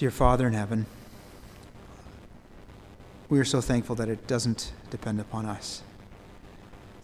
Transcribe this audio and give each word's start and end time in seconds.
Dear 0.00 0.10
Father 0.10 0.46
in 0.46 0.54
heaven, 0.54 0.86
we 3.28 3.38
are 3.38 3.44
so 3.44 3.60
thankful 3.60 3.94
that 3.96 4.08
it 4.08 4.26
doesn't 4.26 4.72
depend 4.88 5.20
upon 5.20 5.44
us, 5.44 5.82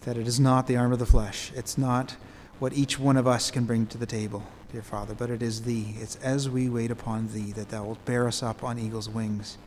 that 0.01 0.17
it 0.17 0.27
is 0.27 0.39
not 0.39 0.65
the 0.65 0.77
arm 0.77 0.91
of 0.91 0.97
the 0.97 1.05
flesh, 1.05 1.51
it's 1.55 1.77
not 1.77 2.15
what 2.57 2.73
each 2.73 2.97
one 2.97 3.15
of 3.15 3.27
us 3.27 3.51
can 3.51 3.65
bring 3.65 3.85
to 3.85 3.99
the 3.99 4.07
table, 4.07 4.41
dear 4.71 4.81
Father, 4.81 5.13
but 5.13 5.29
it 5.29 5.43
is 5.43 5.61
Thee. 5.61 5.93
It's 5.99 6.15
as 6.23 6.49
we 6.49 6.69
wait 6.69 6.89
upon 6.89 7.27
Thee 7.27 7.51
that 7.51 7.69
Thou 7.69 7.83
wilt 7.83 8.03
bear 8.03 8.27
us 8.27 8.41
up 8.41 8.63
on 8.63 8.79
eagle's 8.79 9.07
wings. 9.07 9.59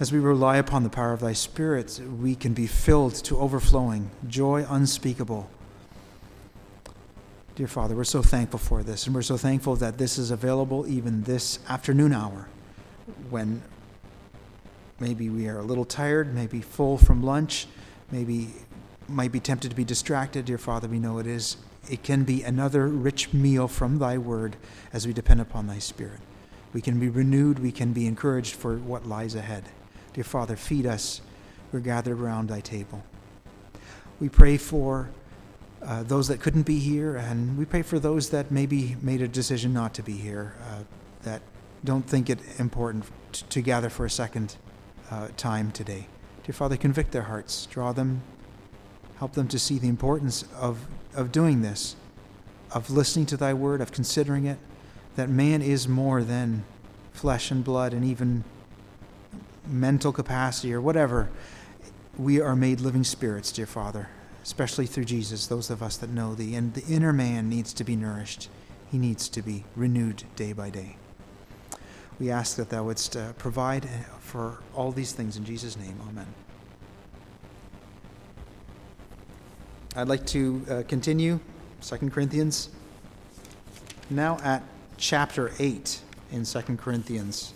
As 0.00 0.10
we 0.10 0.18
rely 0.18 0.56
upon 0.56 0.84
the 0.84 0.88
power 0.88 1.12
of 1.12 1.20
Thy 1.20 1.34
Spirit, 1.34 2.00
we 2.18 2.34
can 2.34 2.54
be 2.54 2.66
filled 2.66 3.14
to 3.24 3.38
overflowing, 3.38 4.10
joy 4.26 4.64
unspeakable. 4.66 5.50
Dear 7.54 7.66
Father, 7.66 7.94
we're 7.94 8.04
so 8.04 8.22
thankful 8.22 8.58
for 8.58 8.82
this, 8.82 9.04
and 9.04 9.14
we're 9.14 9.20
so 9.20 9.36
thankful 9.36 9.76
that 9.76 9.98
this 9.98 10.16
is 10.16 10.30
available 10.30 10.86
even 10.86 11.24
this 11.24 11.58
afternoon 11.68 12.14
hour 12.14 12.48
when 13.28 13.60
maybe 14.98 15.28
we 15.28 15.46
are 15.48 15.58
a 15.58 15.62
little 15.62 15.84
tired, 15.84 16.34
maybe 16.34 16.62
full 16.62 16.96
from 16.96 17.22
lunch, 17.22 17.66
maybe 18.10 18.48
might 19.06 19.32
be 19.32 19.40
tempted 19.40 19.68
to 19.68 19.76
be 19.76 19.84
distracted. 19.84 20.46
Dear 20.46 20.56
Father, 20.56 20.88
we 20.88 20.98
know 20.98 21.18
it 21.18 21.26
is. 21.26 21.58
It 21.90 22.02
can 22.02 22.24
be 22.24 22.42
another 22.42 22.88
rich 22.88 23.34
meal 23.34 23.68
from 23.68 23.98
Thy 23.98 24.16
Word 24.16 24.56
as 24.90 25.06
we 25.06 25.12
depend 25.12 25.42
upon 25.42 25.66
Thy 25.66 25.78
Spirit. 25.78 26.20
We 26.72 26.80
can 26.80 26.98
be 26.98 27.10
renewed, 27.10 27.58
we 27.58 27.70
can 27.70 27.92
be 27.92 28.06
encouraged 28.06 28.54
for 28.54 28.78
what 28.78 29.06
lies 29.06 29.34
ahead. 29.34 29.64
Dear 30.14 30.24
Father, 30.24 30.56
feed 30.56 30.86
us. 30.86 31.20
We're 31.70 31.80
gathered 31.80 32.18
around 32.18 32.48
Thy 32.48 32.60
table. 32.60 33.02
We 34.20 34.30
pray 34.30 34.56
for 34.56 35.10
uh, 35.84 36.02
those 36.04 36.28
that 36.28 36.40
couldn't 36.40 36.62
be 36.62 36.78
here, 36.78 37.16
and 37.16 37.58
we 37.58 37.64
pray 37.64 37.82
for 37.82 37.98
those 37.98 38.30
that 38.30 38.50
maybe 38.50 38.96
made 39.02 39.20
a 39.20 39.28
decision 39.28 39.72
not 39.72 39.94
to 39.94 40.02
be 40.02 40.12
here, 40.12 40.54
uh, 40.70 40.82
that 41.22 41.42
don't 41.84 42.06
think 42.06 42.30
it 42.30 42.38
important 42.58 43.04
t- 43.32 43.44
to 43.48 43.60
gather 43.60 43.88
for 43.88 44.06
a 44.06 44.10
second 44.10 44.56
uh, 45.10 45.28
time 45.36 45.72
today. 45.72 46.06
Dear 46.44 46.54
Father, 46.54 46.76
convict 46.76 47.10
their 47.10 47.22
hearts, 47.22 47.66
draw 47.66 47.92
them, 47.92 48.22
help 49.18 49.32
them 49.32 49.48
to 49.48 49.58
see 49.58 49.78
the 49.78 49.88
importance 49.88 50.44
of, 50.56 50.86
of 51.14 51.32
doing 51.32 51.62
this, 51.62 51.96
of 52.72 52.88
listening 52.90 53.26
to 53.26 53.36
Thy 53.36 53.52
word, 53.52 53.80
of 53.80 53.90
considering 53.90 54.46
it, 54.46 54.58
that 55.16 55.28
man 55.28 55.62
is 55.62 55.88
more 55.88 56.22
than 56.22 56.64
flesh 57.12 57.50
and 57.50 57.64
blood 57.64 57.92
and 57.92 58.04
even 58.04 58.44
mental 59.66 60.12
capacity 60.12 60.72
or 60.72 60.80
whatever. 60.80 61.28
We 62.16 62.40
are 62.40 62.54
made 62.54 62.80
living 62.80 63.04
spirits, 63.04 63.50
dear 63.50 63.66
Father 63.66 64.08
especially 64.42 64.86
through 64.86 65.04
Jesus, 65.04 65.46
those 65.46 65.70
of 65.70 65.82
us 65.82 65.96
that 65.98 66.10
know 66.10 66.34
thee. 66.34 66.54
And 66.54 66.74
the 66.74 66.84
inner 66.86 67.12
man 67.12 67.48
needs 67.48 67.72
to 67.74 67.84
be 67.84 67.96
nourished, 67.96 68.48
he 68.90 68.98
needs 68.98 69.28
to 69.30 69.42
be 69.42 69.64
renewed 69.76 70.24
day 70.36 70.52
by 70.52 70.70
day. 70.70 70.96
We 72.18 72.30
ask 72.30 72.56
that 72.56 72.70
thou 72.70 72.84
wouldst 72.84 73.16
uh, 73.16 73.32
provide 73.34 73.88
for 74.20 74.58
all 74.74 74.92
these 74.92 75.12
things 75.12 75.36
in 75.36 75.44
Jesus' 75.44 75.76
name. 75.76 75.98
Amen. 76.08 76.26
I'd 79.94 80.08
like 80.08 80.24
to 80.26 80.64
uh, 80.70 80.82
continue 80.88 81.38
2 81.82 82.10
Corinthians, 82.10 82.70
now 84.08 84.38
at 84.42 84.62
chapter 84.96 85.52
8 85.58 86.00
in 86.30 86.44
2 86.44 86.60
Corinthians. 86.76 87.52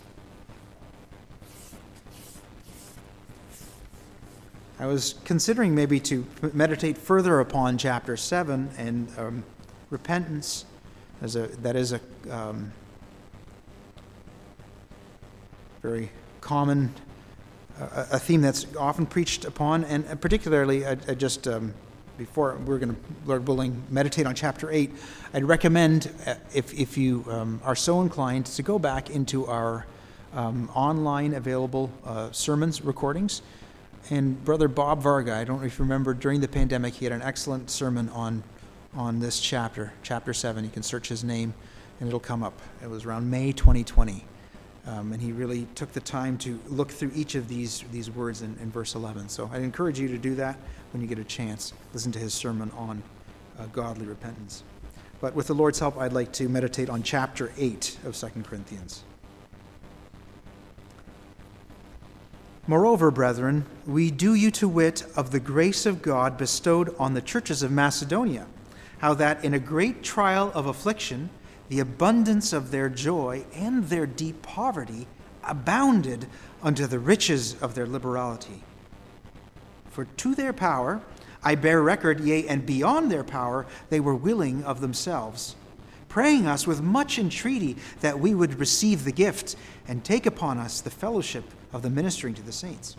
I 4.79 4.85
was 4.85 5.15
considering 5.25 5.73
maybe 5.73 5.99
to 6.01 6.25
meditate 6.53 6.99
further 6.99 7.39
upon 7.39 7.79
chapter 7.79 8.15
7 8.15 8.69
and 8.77 9.11
um, 9.17 9.43
repentance. 9.89 10.65
As 11.19 11.35
a, 11.35 11.47
that 11.47 11.75
is 11.75 11.93
a 11.93 12.01
um, 12.29 12.71
very 15.81 16.11
common 16.41 16.93
uh, 17.79 18.05
a 18.11 18.19
theme 18.19 18.41
that's 18.41 18.65
often 18.75 19.05
preached 19.05 19.45
upon, 19.45 19.83
and 19.85 20.19
particularly, 20.21 20.85
I, 20.85 20.91
I 21.07 21.13
just 21.13 21.47
um, 21.47 21.73
before 22.17 22.55
we're 22.65 22.79
going 22.79 22.95
to, 22.95 23.01
Lord 23.25 23.47
willing, 23.47 23.83
meditate 23.89 24.25
on 24.25 24.33
chapter 24.33 24.71
8, 24.71 24.91
I'd 25.33 25.43
recommend, 25.43 26.11
uh, 26.25 26.35
if, 26.53 26.73
if 26.73 26.97
you 26.97 27.23
um, 27.29 27.61
are 27.63 27.75
so 27.75 28.01
inclined, 28.01 28.47
to 28.47 28.63
go 28.63 28.79
back 28.79 29.09
into 29.09 29.45
our 29.45 29.85
um, 30.33 30.69
online 30.73 31.33
available 31.33 31.91
uh, 32.05 32.31
sermons 32.31 32.81
recordings. 32.81 33.41
And 34.09 34.43
Brother 34.45 34.67
Bob 34.67 35.01
Varga, 35.01 35.35
I 35.35 35.43
don't 35.43 35.59
know 35.59 35.65
if 35.65 35.77
you 35.77 35.83
remember, 35.83 36.13
during 36.13 36.39
the 36.39 36.47
pandemic, 36.47 36.93
he 36.93 37.05
had 37.05 37.11
an 37.11 37.21
excellent 37.21 37.69
sermon 37.69 38.09
on, 38.09 38.43
on 38.93 39.19
this 39.19 39.39
chapter, 39.39 39.93
chapter 40.03 40.33
7. 40.33 40.63
You 40.63 40.69
can 40.69 40.83
search 40.83 41.09
his 41.09 41.23
name 41.23 41.53
and 41.99 42.07
it'll 42.07 42.19
come 42.19 42.43
up. 42.43 42.59
It 42.81 42.89
was 42.89 43.05
around 43.05 43.29
May 43.29 43.51
2020. 43.51 44.23
Um, 44.85 45.11
and 45.11 45.21
he 45.21 45.33
really 45.33 45.67
took 45.75 45.91
the 45.91 45.99
time 45.99 46.37
to 46.39 46.57
look 46.69 46.89
through 46.89 47.11
each 47.13 47.35
of 47.35 47.49
these, 47.49 47.83
these 47.91 48.09
words 48.09 48.41
in, 48.41 48.57
in 48.61 48.71
verse 48.71 48.95
11. 48.95 49.27
So 49.27 49.49
I'd 49.51 49.61
encourage 49.61 49.99
you 49.99 50.07
to 50.07 50.17
do 50.17 50.33
that 50.35 50.57
when 50.93 51.01
you 51.01 51.07
get 51.07 51.19
a 51.19 51.25
chance. 51.25 51.73
Listen 51.93 52.11
to 52.13 52.19
his 52.19 52.33
sermon 52.33 52.71
on 52.77 53.03
uh, 53.59 53.65
godly 53.67 54.05
repentance. 54.05 54.63
But 55.19 55.35
with 55.35 55.47
the 55.47 55.55
Lord's 55.55 55.79
help, 55.79 55.97
I'd 55.97 56.13
like 56.13 56.31
to 56.33 56.47
meditate 56.47 56.89
on 56.89 57.03
chapter 57.03 57.51
8 57.57 57.97
of 58.05 58.15
2 58.15 58.27
Corinthians. 58.43 59.03
Moreover, 62.69 63.11
brethren, 63.11 63.65
we 63.85 64.11
do 64.11 64.33
you 64.33 64.51
to 64.51 64.67
wit 64.67 65.05
of 65.15 65.31
the 65.31 65.39
grace 65.39 65.85
of 65.85 66.01
God 66.01 66.37
bestowed 66.37 66.93
on 66.99 67.13
the 67.13 67.21
churches 67.21 67.63
of 67.63 67.71
Macedonia, 67.71 68.45
how 68.97 69.13
that 69.13 69.45
in 69.45 69.53
a 69.53 69.59
great 69.59 70.03
trial 70.03 70.51
of 70.53 70.65
affliction, 70.65 71.29
the 71.69 71.79
abundance 71.79 72.51
of 72.51 72.71
their 72.71 72.89
joy 72.89 73.45
and 73.53 73.85
their 73.85 74.05
deep 74.05 74.41
poverty 74.41 75.07
abounded 75.45 76.27
unto 76.61 76.85
the 76.87 76.99
riches 76.99 77.55
of 77.61 77.73
their 77.73 77.87
liberality. 77.87 78.63
For 79.89 80.03
to 80.03 80.35
their 80.35 80.51
power 80.51 81.01
I 81.41 81.55
bear 81.55 81.81
record, 81.81 82.19
yea, 82.19 82.47
and 82.47 82.65
beyond 82.65 83.09
their 83.09 83.23
power, 83.23 83.65
they 83.89 84.01
were 84.01 84.15
willing 84.15 84.65
of 84.65 84.81
themselves, 84.81 85.55
praying 86.09 86.47
us 86.47 86.67
with 86.67 86.81
much 86.81 87.17
entreaty 87.17 87.77
that 88.01 88.19
we 88.19 88.35
would 88.35 88.59
receive 88.59 89.05
the 89.05 89.13
gift 89.13 89.55
and 89.87 90.03
take 90.03 90.25
upon 90.25 90.57
us 90.57 90.81
the 90.81 90.89
fellowship 90.89 91.45
of 91.73 91.81
the 91.81 91.89
ministering 91.89 92.33
to 92.35 92.41
the 92.41 92.51
saints. 92.51 92.95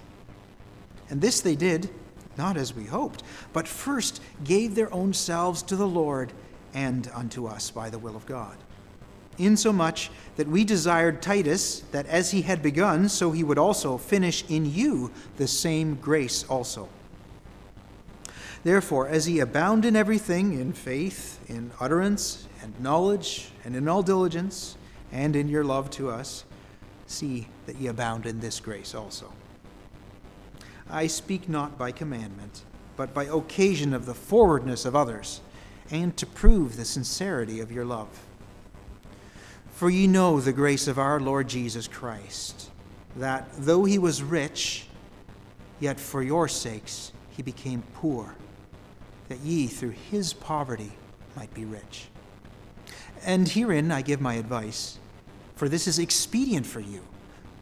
And 1.10 1.20
this 1.20 1.40
they 1.40 1.56
did, 1.56 1.90
not 2.36 2.56
as 2.56 2.74
we 2.74 2.84
hoped, 2.84 3.22
but 3.52 3.66
first 3.66 4.22
gave 4.44 4.74
their 4.74 4.92
own 4.92 5.12
selves 5.12 5.62
to 5.64 5.76
the 5.76 5.88
Lord 5.88 6.32
and 6.74 7.10
unto 7.14 7.46
us 7.46 7.70
by 7.70 7.90
the 7.90 7.98
will 7.98 8.16
of 8.16 8.26
God. 8.26 8.56
Insomuch 9.38 10.10
that 10.36 10.48
we 10.48 10.64
desired 10.64 11.22
Titus 11.22 11.80
that 11.92 12.06
as 12.06 12.32
he 12.32 12.42
had 12.42 12.62
begun, 12.62 13.08
so 13.08 13.30
he 13.30 13.44
would 13.44 13.58
also 13.58 13.96
finish 13.96 14.44
in 14.48 14.66
you 14.66 15.10
the 15.36 15.46
same 15.46 15.94
grace 15.94 16.44
also. 16.44 16.88
Therefore, 18.64 19.08
as 19.08 19.28
ye 19.28 19.38
abound 19.38 19.84
in 19.84 19.94
everything, 19.94 20.60
in 20.60 20.72
faith, 20.72 21.38
in 21.48 21.70
utterance, 21.80 22.46
and 22.62 22.78
knowledge, 22.80 23.50
and 23.64 23.76
in 23.76 23.88
all 23.88 24.02
diligence, 24.02 24.76
and 25.12 25.36
in 25.36 25.48
your 25.48 25.64
love 25.64 25.90
to 25.90 26.10
us, 26.10 26.44
see 27.10 27.48
that 27.66 27.76
ye 27.76 27.86
abound 27.86 28.26
in 28.26 28.40
this 28.40 28.60
grace 28.60 28.94
also. 28.94 29.32
I 30.90 31.06
speak 31.06 31.48
not 31.48 31.78
by 31.78 31.92
commandment, 31.92 32.62
but 32.96 33.12
by 33.12 33.24
occasion 33.24 33.92
of 33.92 34.06
the 34.06 34.14
forwardness 34.14 34.84
of 34.84 34.96
others, 34.96 35.40
and 35.90 36.16
to 36.16 36.26
prove 36.26 36.76
the 36.76 36.84
sincerity 36.84 37.60
of 37.60 37.72
your 37.72 37.84
love. 37.84 38.08
For 39.72 39.90
ye 39.90 40.06
know 40.06 40.40
the 40.40 40.52
grace 40.52 40.88
of 40.88 40.98
our 40.98 41.20
Lord 41.20 41.48
Jesus 41.48 41.86
Christ, 41.86 42.70
that 43.16 43.48
though 43.56 43.84
he 43.84 43.98
was 43.98 44.22
rich, 44.22 44.86
yet 45.80 46.00
for 46.00 46.22
your 46.22 46.48
sakes 46.48 47.12
he 47.30 47.42
became 47.42 47.82
poor, 47.94 48.34
that 49.28 49.40
ye 49.40 49.66
through 49.66 49.94
his 50.10 50.32
poverty 50.32 50.92
might 51.36 51.52
be 51.54 51.64
rich. 51.64 52.08
And 53.24 53.48
herein 53.48 53.92
I 53.92 54.02
give 54.02 54.20
my 54.20 54.34
advice 54.34 54.98
for 55.58 55.68
this 55.68 55.88
is 55.88 55.98
expedient 55.98 56.64
for 56.64 56.78
you, 56.78 57.00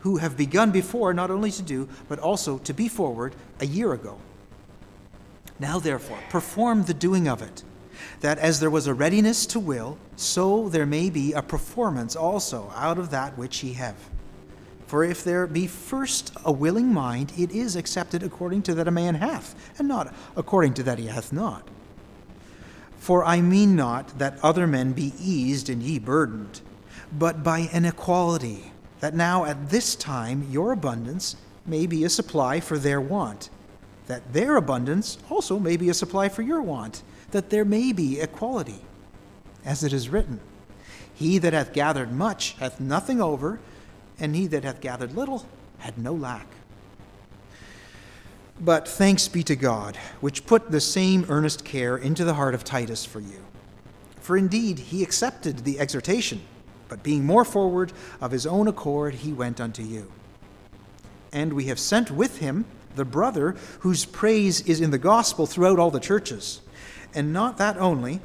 who 0.00 0.18
have 0.18 0.36
begun 0.36 0.70
before 0.70 1.14
not 1.14 1.30
only 1.30 1.50
to 1.50 1.62
do, 1.62 1.88
but 2.10 2.18
also 2.18 2.58
to 2.58 2.74
be 2.74 2.88
forward 2.88 3.34
a 3.58 3.64
year 3.64 3.94
ago. 3.94 4.18
Now, 5.58 5.78
therefore, 5.78 6.18
perform 6.28 6.84
the 6.84 6.92
doing 6.92 7.26
of 7.26 7.40
it, 7.40 7.62
that 8.20 8.38
as 8.38 8.60
there 8.60 8.68
was 8.68 8.86
a 8.86 8.92
readiness 8.92 9.46
to 9.46 9.58
will, 9.58 9.96
so 10.14 10.68
there 10.68 10.84
may 10.84 11.08
be 11.08 11.32
a 11.32 11.40
performance 11.40 12.14
also 12.14 12.70
out 12.76 12.98
of 12.98 13.08
that 13.10 13.38
which 13.38 13.64
ye 13.64 13.72
have. 13.72 13.96
For 14.86 15.02
if 15.02 15.24
there 15.24 15.46
be 15.46 15.66
first 15.66 16.36
a 16.44 16.52
willing 16.52 16.92
mind, 16.92 17.32
it 17.38 17.50
is 17.50 17.76
accepted 17.76 18.22
according 18.22 18.60
to 18.64 18.74
that 18.74 18.88
a 18.88 18.90
man 18.90 19.14
hath, 19.14 19.54
and 19.78 19.88
not 19.88 20.14
according 20.36 20.74
to 20.74 20.82
that 20.82 20.98
he 20.98 21.06
hath 21.06 21.32
not. 21.32 21.66
For 22.98 23.24
I 23.24 23.40
mean 23.40 23.74
not 23.74 24.18
that 24.18 24.38
other 24.42 24.66
men 24.66 24.92
be 24.92 25.14
eased 25.18 25.70
and 25.70 25.82
ye 25.82 25.98
burdened 25.98 26.60
but 27.18 27.42
by 27.42 27.68
inequality, 27.72 28.72
that 29.00 29.14
now 29.14 29.44
at 29.44 29.70
this 29.70 29.94
time 29.94 30.46
your 30.50 30.72
abundance 30.72 31.36
may 31.64 31.86
be 31.86 32.04
a 32.04 32.10
supply 32.10 32.60
for 32.60 32.78
their 32.78 33.00
want, 33.00 33.50
that 34.06 34.32
their 34.32 34.56
abundance 34.56 35.18
also 35.30 35.58
may 35.58 35.76
be 35.76 35.88
a 35.88 35.94
supply 35.94 36.28
for 36.28 36.42
your 36.42 36.62
want, 36.62 37.02
that 37.30 37.50
there 37.50 37.64
may 37.64 37.92
be 37.92 38.20
equality. 38.20 38.80
As 39.64 39.82
it 39.82 39.92
is 39.92 40.08
written, 40.08 40.40
He 41.14 41.38
that 41.38 41.52
hath 41.52 41.72
gathered 41.72 42.12
much 42.12 42.52
hath 42.52 42.80
nothing 42.80 43.20
over, 43.20 43.58
and 44.18 44.34
he 44.34 44.46
that 44.46 44.64
hath 44.64 44.80
gathered 44.80 45.14
little 45.14 45.46
had 45.78 45.98
no 45.98 46.12
lack. 46.12 46.46
But 48.60 48.88
thanks 48.88 49.28
be 49.28 49.42
to 49.44 49.56
God, 49.56 49.96
which 50.20 50.46
put 50.46 50.70
the 50.70 50.80
same 50.80 51.26
earnest 51.28 51.64
care 51.64 51.96
into 51.96 52.24
the 52.24 52.34
heart 52.34 52.54
of 52.54 52.64
Titus 52.64 53.04
for 53.04 53.20
you. 53.20 53.44
For 54.20 54.36
indeed 54.36 54.78
he 54.78 55.02
accepted 55.02 55.58
the 55.58 55.78
exhortation, 55.78 56.40
but 56.88 57.02
being 57.02 57.24
more 57.24 57.44
forward 57.44 57.92
of 58.20 58.30
his 58.30 58.46
own 58.46 58.68
accord, 58.68 59.14
he 59.14 59.32
went 59.32 59.60
unto 59.60 59.82
you. 59.82 60.10
And 61.32 61.52
we 61.52 61.64
have 61.64 61.78
sent 61.78 62.10
with 62.10 62.38
him 62.38 62.64
the 62.94 63.04
brother 63.04 63.56
whose 63.80 64.04
praise 64.04 64.62
is 64.62 64.80
in 64.80 64.90
the 64.90 64.98
gospel 64.98 65.46
throughout 65.46 65.78
all 65.78 65.90
the 65.90 66.00
churches. 66.00 66.60
And 67.14 67.32
not 67.32 67.58
that 67.58 67.76
only, 67.76 68.20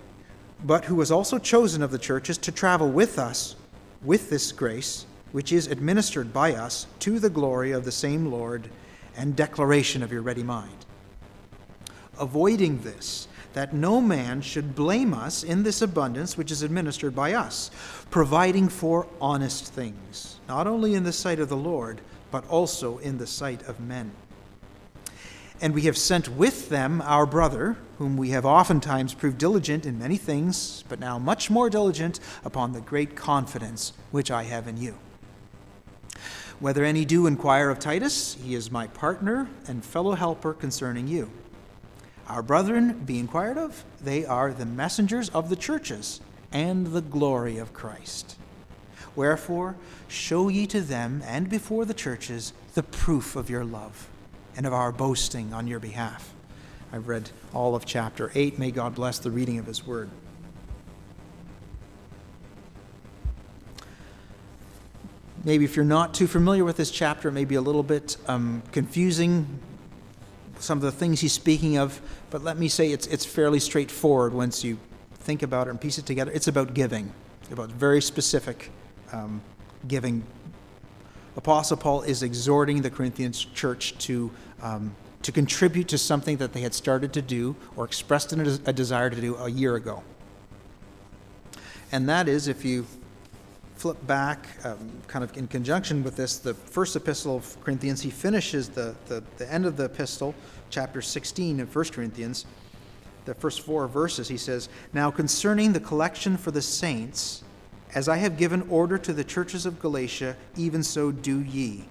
but 0.63 0.85
who 0.85 0.95
was 0.95 1.11
also 1.11 1.37
chosen 1.37 1.81
of 1.81 1.91
the 1.91 1.99
churches 1.99 2.37
to 2.39 2.51
travel 2.51 2.89
with 2.89 3.19
us 3.19 3.55
with 4.03 4.29
this 4.29 4.51
grace, 4.51 5.05
which 5.31 5.51
is 5.51 5.67
administered 5.67 6.33
by 6.33 6.53
us 6.53 6.87
to 6.99 7.19
the 7.19 7.29
glory 7.29 7.71
of 7.71 7.85
the 7.85 7.91
same 7.91 8.31
Lord 8.31 8.69
and 9.15 9.35
declaration 9.35 10.03
of 10.03 10.11
your 10.11 10.21
ready 10.21 10.43
mind. 10.43 10.85
Avoiding 12.19 12.81
this, 12.81 13.27
that 13.53 13.73
no 13.73 13.99
man 13.99 14.41
should 14.41 14.75
blame 14.75 15.13
us 15.13 15.43
in 15.43 15.63
this 15.63 15.81
abundance 15.81 16.37
which 16.37 16.51
is 16.51 16.61
administered 16.61 17.15
by 17.15 17.33
us, 17.33 17.71
providing 18.09 18.69
for 18.69 19.07
honest 19.19 19.73
things, 19.73 20.39
not 20.47 20.67
only 20.67 20.93
in 20.93 21.03
the 21.03 21.11
sight 21.11 21.39
of 21.39 21.49
the 21.49 21.57
Lord, 21.57 22.01
but 22.31 22.47
also 22.47 22.97
in 22.99 23.17
the 23.17 23.27
sight 23.27 23.61
of 23.63 23.79
men. 23.79 24.11
And 25.59 25.75
we 25.75 25.83
have 25.83 25.97
sent 25.97 26.27
with 26.27 26.69
them 26.69 27.01
our 27.03 27.27
brother, 27.27 27.77
whom 27.99 28.17
we 28.17 28.31
have 28.31 28.45
oftentimes 28.45 29.13
proved 29.13 29.37
diligent 29.37 29.85
in 29.85 29.99
many 29.99 30.17
things, 30.17 30.83
but 30.89 30.99
now 30.99 31.19
much 31.19 31.51
more 31.51 31.69
diligent 31.69 32.19
upon 32.43 32.73
the 32.73 32.81
great 32.81 33.15
confidence 33.15 33.93
which 34.09 34.31
I 34.31 34.43
have 34.43 34.67
in 34.67 34.77
you. 34.77 34.97
Whether 36.59 36.83
any 36.83 37.05
do 37.05 37.27
inquire 37.27 37.69
of 37.69 37.79
Titus, 37.79 38.37
he 38.43 38.55
is 38.55 38.71
my 38.71 38.87
partner 38.87 39.49
and 39.67 39.85
fellow 39.85 40.13
helper 40.13 40.53
concerning 40.53 41.07
you. 41.07 41.31
Our 42.27 42.41
brethren 42.41 43.03
be 43.05 43.19
inquired 43.19 43.57
of, 43.57 43.83
they 44.01 44.25
are 44.25 44.53
the 44.53 44.65
messengers 44.65 45.29
of 45.29 45.49
the 45.49 45.55
churches 45.55 46.21
and 46.51 46.87
the 46.87 47.01
glory 47.01 47.57
of 47.57 47.73
Christ. 47.73 48.37
Wherefore, 49.15 49.75
show 50.07 50.47
ye 50.47 50.65
to 50.67 50.81
them 50.81 51.21
and 51.25 51.49
before 51.49 51.85
the 51.85 51.93
churches 51.93 52.53
the 52.73 52.83
proof 52.83 53.35
of 53.35 53.49
your 53.49 53.65
love 53.65 54.07
and 54.55 54.65
of 54.65 54.73
our 54.73 54.91
boasting 54.91 55.53
on 55.53 55.67
your 55.67 55.79
behalf. 55.79 56.33
I've 56.93 57.07
read 57.07 57.29
all 57.53 57.75
of 57.75 57.85
chapter 57.85 58.31
8. 58.35 58.59
May 58.59 58.71
God 58.71 58.95
bless 58.95 59.19
the 59.19 59.31
reading 59.31 59.57
of 59.59 59.65
his 59.65 59.85
word. 59.85 60.09
Maybe 65.43 65.65
if 65.65 65.75
you're 65.75 65.85
not 65.85 66.13
too 66.13 66.27
familiar 66.27 66.63
with 66.63 66.77
this 66.77 66.91
chapter, 66.91 67.29
it 67.29 67.31
may 67.31 67.45
be 67.45 67.55
a 67.55 67.61
little 67.61 67.81
bit 67.81 68.15
um, 68.27 68.61
confusing, 68.71 69.59
some 70.61 70.77
of 70.77 70.83
the 70.83 70.91
things 70.91 71.19
he's 71.19 71.33
speaking 71.33 71.77
of, 71.77 72.01
but 72.29 72.43
let 72.43 72.57
me 72.57 72.67
say 72.67 72.91
it's, 72.91 73.07
it's 73.07 73.25
fairly 73.25 73.59
straightforward 73.59 74.33
once 74.33 74.63
you 74.63 74.77
think 75.15 75.43
about 75.43 75.67
it 75.67 75.71
and 75.71 75.81
piece 75.81 75.97
it 75.97 76.05
together. 76.05 76.31
It's 76.31 76.47
about 76.47 76.73
giving, 76.73 77.11
about 77.51 77.69
very 77.69 78.01
specific 78.01 78.71
um, 79.11 79.41
giving 79.87 80.23
Apostle 81.37 81.77
Paul 81.77 82.01
is 82.01 82.23
exhorting 82.23 82.81
the 82.81 82.89
Corinthians 82.89 83.45
church 83.45 83.97
to, 83.99 84.31
um, 84.61 84.93
to 85.21 85.31
contribute 85.31 85.87
to 85.87 85.97
something 85.97 86.37
that 86.37 86.51
they 86.53 86.61
had 86.61 86.73
started 86.73 87.13
to 87.13 87.21
do 87.21 87.55
or 87.75 87.85
expressed 87.85 88.33
a, 88.33 88.59
a 88.65 88.73
desire 88.73 89.09
to 89.09 89.19
do 89.19 89.35
a 89.37 89.49
year 89.49 89.75
ago. 89.75 90.03
And 91.91 92.07
that 92.09 92.27
is, 92.27 92.47
if 92.47 92.65
you 92.65 92.85
flip 93.81 94.05
back, 94.05 94.45
um, 94.63 94.77
kind 95.07 95.23
of 95.23 95.35
in 95.35 95.47
conjunction 95.47 96.03
with 96.03 96.15
this, 96.15 96.37
the 96.37 96.53
first 96.53 96.95
epistle 96.95 97.37
of 97.37 97.59
Corinthians, 97.63 97.99
he 97.99 98.11
finishes 98.11 98.69
the, 98.69 98.93
the, 99.07 99.23
the 99.37 99.51
end 99.51 99.65
of 99.65 99.75
the 99.75 99.85
epistle, 99.85 100.35
chapter 100.69 101.01
16 101.01 101.59
of 101.61 101.75
1 101.75 101.85
Corinthians, 101.85 102.45
the 103.25 103.33
first 103.33 103.61
four 103.61 103.87
verses, 103.87 104.27
he 104.27 104.37
says, 104.37 104.69
Now 104.93 105.09
concerning 105.09 105.73
the 105.73 105.79
collection 105.79 106.37
for 106.37 106.51
the 106.51 106.61
saints, 106.61 107.43
as 107.95 108.07
I 108.07 108.17
have 108.17 108.37
given 108.37 108.61
order 108.69 108.99
to 108.99 109.13
the 109.13 109.23
churches 109.23 109.65
of 109.65 109.79
Galatia, 109.79 110.37
even 110.55 110.83
so 110.83 111.11
do 111.11 111.41
ye. 111.41 111.85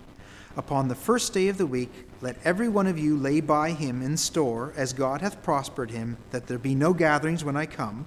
Upon 0.57 0.87
the 0.87 0.95
first 0.95 1.35
day 1.35 1.49
of 1.49 1.59
the 1.59 1.67
week, 1.67 1.91
let 2.21 2.37
every 2.45 2.69
one 2.69 2.87
of 2.87 3.01
you 3.01 3.17
lay 3.17 3.41
by 3.41 3.73
him 3.73 4.01
in 4.01 4.17
store, 4.17 4.73
as 4.77 4.93
God 4.93 5.23
hath 5.23 5.43
prospered 5.43 5.91
him, 5.91 6.19
that 6.31 6.47
there 6.47 6.57
be 6.57 6.77
no 6.77 6.95
gatherings 6.95 7.43
when 7.43 7.57
I 7.57 7.67
come. 7.67 8.07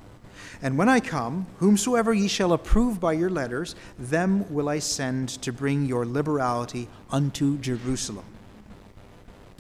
And 0.62 0.78
when 0.78 0.90
I 0.90 1.00
come, 1.00 1.48
whomsoever 1.58 2.14
ye 2.14 2.28
shall 2.28 2.54
approve 2.54 3.00
by 3.00 3.14
your 3.14 3.30
letters, 3.30 3.76
them 3.98 4.52
will 4.54 4.70
I 4.70 4.80
send 4.80 5.30
to 5.42 5.52
bring 5.52 5.86
your 5.86 6.06
liberality 6.06 6.88
unto 7.12 7.58
Jerusalem. 7.58 8.26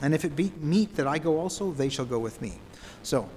And 0.01 0.13
if 0.13 0.25
it 0.25 0.35
be 0.35 0.51
meet 0.59 0.95
that 0.95 1.07
I 1.07 1.17
go 1.17 1.39
also, 1.39 1.71
they 1.71 1.89
shall 1.89 2.05
go 2.05 2.19
with 2.19 2.41
me. 2.41 2.53
So, 3.03 3.29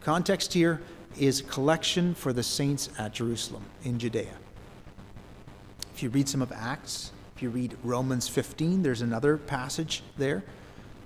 context 0.00 0.52
here 0.52 0.80
is 1.18 1.42
collection 1.42 2.14
for 2.14 2.32
the 2.32 2.42
saints 2.42 2.90
at 2.98 3.12
Jerusalem 3.12 3.64
in 3.84 3.98
Judea. 3.98 4.34
If 5.94 6.02
you 6.02 6.10
read 6.10 6.28
some 6.28 6.42
of 6.42 6.52
Acts, 6.52 7.12
if 7.36 7.42
you 7.42 7.50
read 7.50 7.76
Romans 7.82 8.28
15, 8.28 8.82
there's 8.82 9.02
another 9.02 9.36
passage 9.36 10.02
there. 10.16 10.42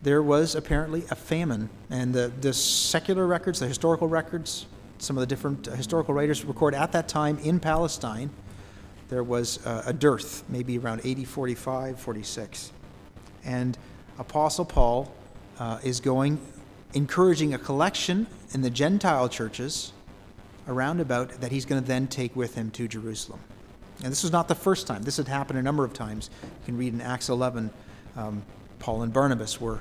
There 0.03 0.23
was 0.23 0.55
apparently 0.55 1.05
a 1.11 1.15
famine, 1.15 1.69
and 1.91 2.15
the, 2.15 2.33
the 2.41 2.53
secular 2.53 3.27
records, 3.27 3.61
the 3.61 3.69
historical 3.69 4.09
records, 4.09 4.67
some 5.01 5.17
of 5.17 5.21
the 5.21 5.27
different 5.27 5.67
uh, 5.67 5.73
historical 5.73 6.15
writers 6.15 6.45
record 6.45 6.75
at 6.75 6.93
that 6.93 7.09
time 7.09 7.39
in 7.39 7.59
Palestine, 7.59 8.31
there 9.09 9.25
was 9.25 9.65
uh, 9.67 9.83
a 9.87 9.93
dearth, 9.93 10.45
maybe 10.49 10.79
around 10.79 11.01
80, 11.03 11.25
45, 11.25 11.99
46. 11.99 12.73
And 13.45 13.77
Apostle 14.19 14.65
Paul 14.65 15.13
uh, 15.59 15.79
is 15.83 16.01
going, 16.01 16.39
encouraging 16.95 17.55
a 17.55 17.59
collection 17.59 18.27
in 18.53 18.63
the 18.63 18.71
Gentile 18.71 19.29
churches 19.29 19.93
around 20.69 21.01
about 21.01 21.41
that 21.41 21.51
he's 21.51 21.65
going 21.65 21.83
to 21.83 21.87
then 21.87 22.07
take 22.07 22.37
with 22.37 22.55
him 22.55 22.71
to 22.73 22.87
Jerusalem. 22.87 23.41
And 24.03 24.13
this 24.13 24.23
was 24.23 24.33
not 24.33 24.49
the 24.49 24.55
first 24.55 24.87
time. 24.87 25.03
This 25.03 25.17
had 25.17 25.29
happened 25.29 25.59
a 25.59 25.63
number 25.63 25.85
of 25.85 25.93
times. 25.93 26.31
You 26.43 26.67
can 26.67 26.77
read 26.77 26.95
in 26.95 27.01
Acts 27.01 27.29
11, 27.29 27.71
um, 28.17 28.43
Paul 28.79 29.03
and 29.03 29.13
Barnabas 29.13 29.61
were 29.61 29.81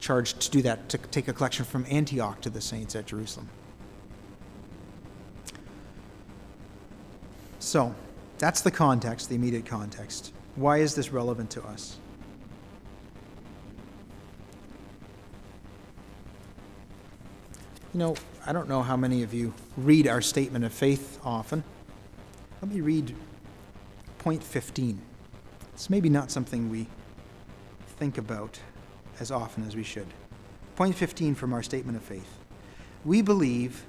charged 0.00 0.40
to 0.40 0.50
do 0.50 0.62
that, 0.62 0.88
to 0.90 0.98
take 0.98 1.28
a 1.28 1.32
collection 1.32 1.64
from 1.64 1.84
Antioch 1.90 2.40
to 2.42 2.50
the 2.50 2.60
saints 2.60 2.94
at 2.94 3.06
Jerusalem. 3.06 3.48
So, 7.58 7.94
that's 8.38 8.60
the 8.60 8.70
context, 8.70 9.28
the 9.28 9.34
immediate 9.34 9.66
context. 9.66 10.32
Why 10.54 10.78
is 10.78 10.94
this 10.94 11.12
relevant 11.12 11.50
to 11.50 11.62
us? 11.64 11.98
You 17.92 18.00
know, 18.00 18.16
I 18.46 18.52
don't 18.52 18.68
know 18.68 18.82
how 18.82 18.96
many 18.96 19.22
of 19.22 19.34
you 19.34 19.54
read 19.76 20.06
our 20.06 20.20
statement 20.20 20.64
of 20.64 20.72
faith 20.72 21.18
often. 21.24 21.64
Let 22.62 22.70
me 22.70 22.80
read 22.80 23.14
point 24.18 24.42
15. 24.42 25.00
It's 25.74 25.90
maybe 25.90 26.08
not 26.08 26.30
something 26.30 26.70
we 26.70 26.86
think 27.98 28.18
about 28.18 28.60
as 29.20 29.30
often 29.30 29.66
as 29.66 29.74
we 29.74 29.82
should. 29.82 30.06
Point 30.76 30.94
15 30.94 31.34
from 31.34 31.52
our 31.52 31.62
statement 31.62 31.96
of 31.96 32.04
faith. 32.04 32.38
We 33.04 33.22
believe 33.22 33.84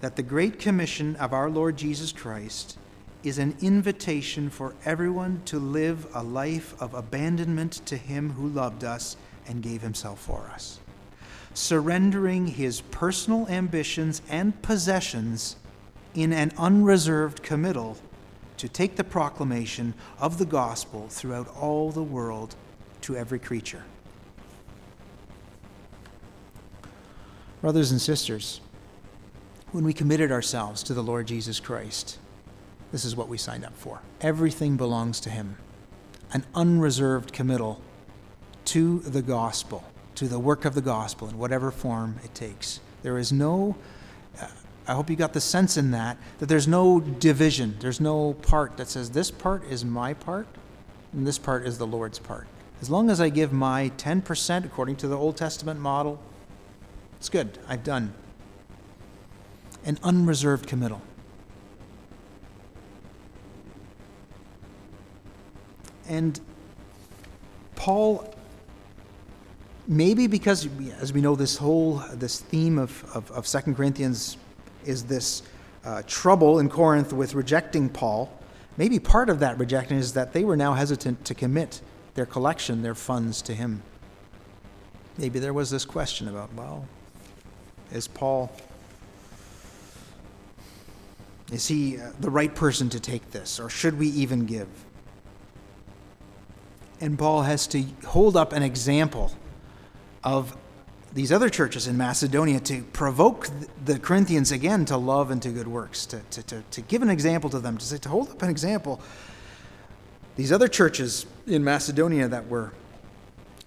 that 0.00 0.16
the 0.16 0.22
great 0.22 0.58
commission 0.58 1.16
of 1.16 1.32
our 1.32 1.50
Lord 1.50 1.76
Jesus 1.76 2.12
Christ 2.12 2.78
is 3.24 3.38
an 3.38 3.56
invitation 3.60 4.50
for 4.50 4.74
everyone 4.84 5.42
to 5.46 5.58
live 5.58 6.06
a 6.14 6.22
life 6.22 6.80
of 6.80 6.94
abandonment 6.94 7.72
to 7.86 7.96
Him 7.96 8.30
who 8.30 8.48
loved 8.48 8.84
us 8.84 9.16
and 9.46 9.62
gave 9.62 9.82
Himself 9.82 10.20
for 10.20 10.50
us 10.52 10.80
surrendering 11.58 12.46
his 12.46 12.80
personal 12.80 13.46
ambitions 13.48 14.22
and 14.28 14.60
possessions 14.62 15.56
in 16.14 16.32
an 16.32 16.52
unreserved 16.56 17.42
committal 17.42 17.96
to 18.56 18.68
take 18.68 18.94
the 18.94 19.04
proclamation 19.04 19.92
of 20.20 20.38
the 20.38 20.46
gospel 20.46 21.08
throughout 21.08 21.48
all 21.56 21.90
the 21.90 22.02
world 22.02 22.54
to 23.00 23.16
every 23.16 23.40
creature. 23.40 23.82
Brothers 27.60 27.90
and 27.90 28.00
sisters, 28.00 28.60
when 29.72 29.84
we 29.84 29.92
committed 29.92 30.30
ourselves 30.30 30.82
to 30.84 30.94
the 30.94 31.02
Lord 31.02 31.26
Jesus 31.26 31.58
Christ, 31.58 32.18
this 32.92 33.04
is 33.04 33.14
what 33.14 33.28
we 33.28 33.38
signed 33.38 33.64
up 33.64 33.76
for. 33.76 34.00
Everything 34.20 34.76
belongs 34.76 35.20
to 35.20 35.30
Him. 35.30 35.56
An 36.32 36.44
unreserved 36.54 37.32
committal 37.32 37.80
to 38.66 39.00
the 39.00 39.22
gospel 39.22 39.84
to 40.18 40.26
the 40.26 40.38
work 40.38 40.64
of 40.64 40.74
the 40.74 40.80
gospel 40.80 41.28
in 41.28 41.38
whatever 41.38 41.70
form 41.70 42.16
it 42.24 42.34
takes. 42.34 42.80
There 43.02 43.18
is 43.18 43.32
no, 43.32 43.76
uh, 44.40 44.48
I 44.88 44.94
hope 44.94 45.08
you 45.08 45.14
got 45.14 45.32
the 45.32 45.40
sense 45.40 45.76
in 45.76 45.92
that, 45.92 46.16
that 46.40 46.48
there's 46.48 46.66
no 46.66 46.98
division. 46.98 47.76
There's 47.78 48.00
no 48.00 48.32
part 48.32 48.76
that 48.78 48.88
says 48.88 49.12
this 49.12 49.30
part 49.30 49.62
is 49.70 49.84
my 49.84 50.14
part 50.14 50.48
and 51.12 51.24
this 51.24 51.38
part 51.38 51.68
is 51.68 51.78
the 51.78 51.86
Lord's 51.86 52.18
part. 52.18 52.48
As 52.80 52.90
long 52.90 53.10
as 53.10 53.20
I 53.20 53.28
give 53.28 53.52
my 53.52 53.92
10% 53.96 54.64
according 54.64 54.96
to 54.96 55.06
the 55.06 55.16
Old 55.16 55.36
Testament 55.36 55.78
model, 55.78 56.20
it's 57.18 57.28
good. 57.28 57.56
I've 57.68 57.84
done. 57.84 58.12
An 59.84 60.00
unreserved 60.02 60.66
committal. 60.66 61.00
And 66.08 66.40
Paul, 67.76 68.34
maybe 69.86 70.26
because, 70.26 70.68
as 71.00 71.12
we 71.12 71.20
know, 71.20 71.36
this 71.36 71.56
whole 71.56 72.02
this 72.12 72.40
theme 72.40 72.78
of, 72.78 73.04
of, 73.14 73.30
of 73.30 73.46
2 73.46 73.74
Corinthians 73.74 74.36
is 74.84 75.04
this 75.04 75.42
uh, 75.84 76.02
trouble 76.06 76.58
in 76.58 76.68
Corinth 76.68 77.12
with 77.12 77.34
rejecting 77.34 77.88
Paul. 77.88 78.32
Maybe 78.76 78.98
part 78.98 79.28
of 79.28 79.40
that 79.40 79.58
rejection 79.58 79.96
is 79.96 80.12
that 80.14 80.32
they 80.32 80.44
were 80.44 80.56
now 80.56 80.74
hesitant 80.74 81.24
to 81.26 81.34
commit 81.34 81.80
their 82.14 82.26
collection, 82.26 82.82
their 82.82 82.94
funds 82.94 83.42
to 83.42 83.54
him. 83.54 83.82
Maybe 85.18 85.38
there 85.38 85.52
was 85.52 85.70
this 85.70 85.84
question 85.84 86.28
about, 86.28 86.52
well, 86.54 86.86
is 87.92 88.08
Paul 88.08 88.52
is 91.50 91.66
he 91.66 91.98
uh, 91.98 92.10
the 92.20 92.30
right 92.30 92.54
person 92.54 92.90
to 92.90 93.00
take 93.00 93.30
this, 93.30 93.58
or 93.58 93.70
should 93.70 93.98
we 93.98 94.08
even 94.08 94.44
give? 94.44 94.68
And 97.00 97.18
Paul 97.18 97.42
has 97.42 97.66
to 97.68 97.84
hold 98.06 98.36
up 98.36 98.52
an 98.52 98.62
example 98.62 99.32
of 100.24 100.56
these 101.12 101.32
other 101.32 101.48
churches 101.48 101.86
in 101.86 101.96
Macedonia 101.96 102.60
to 102.60 102.82
provoke 102.82 103.48
the 103.84 103.98
Corinthians 103.98 104.52
again 104.52 104.84
to 104.86 104.96
love 104.96 105.30
and 105.30 105.40
to 105.42 105.50
good 105.50 105.68
works, 105.68 106.04
to, 106.06 106.20
to, 106.30 106.42
to, 106.44 106.62
to 106.70 106.80
give 106.82 107.02
an 107.02 107.10
example 107.10 107.48
to 107.50 107.60
them, 107.60 107.78
to, 107.78 107.84
say, 107.84 107.98
to 107.98 108.08
hold 108.08 108.30
up 108.30 108.42
an 108.42 108.50
example. 108.50 109.00
These 110.36 110.52
other 110.52 110.68
churches 110.68 111.26
in 111.46 111.64
Macedonia 111.64 112.28
that 112.28 112.48
were 112.48 112.72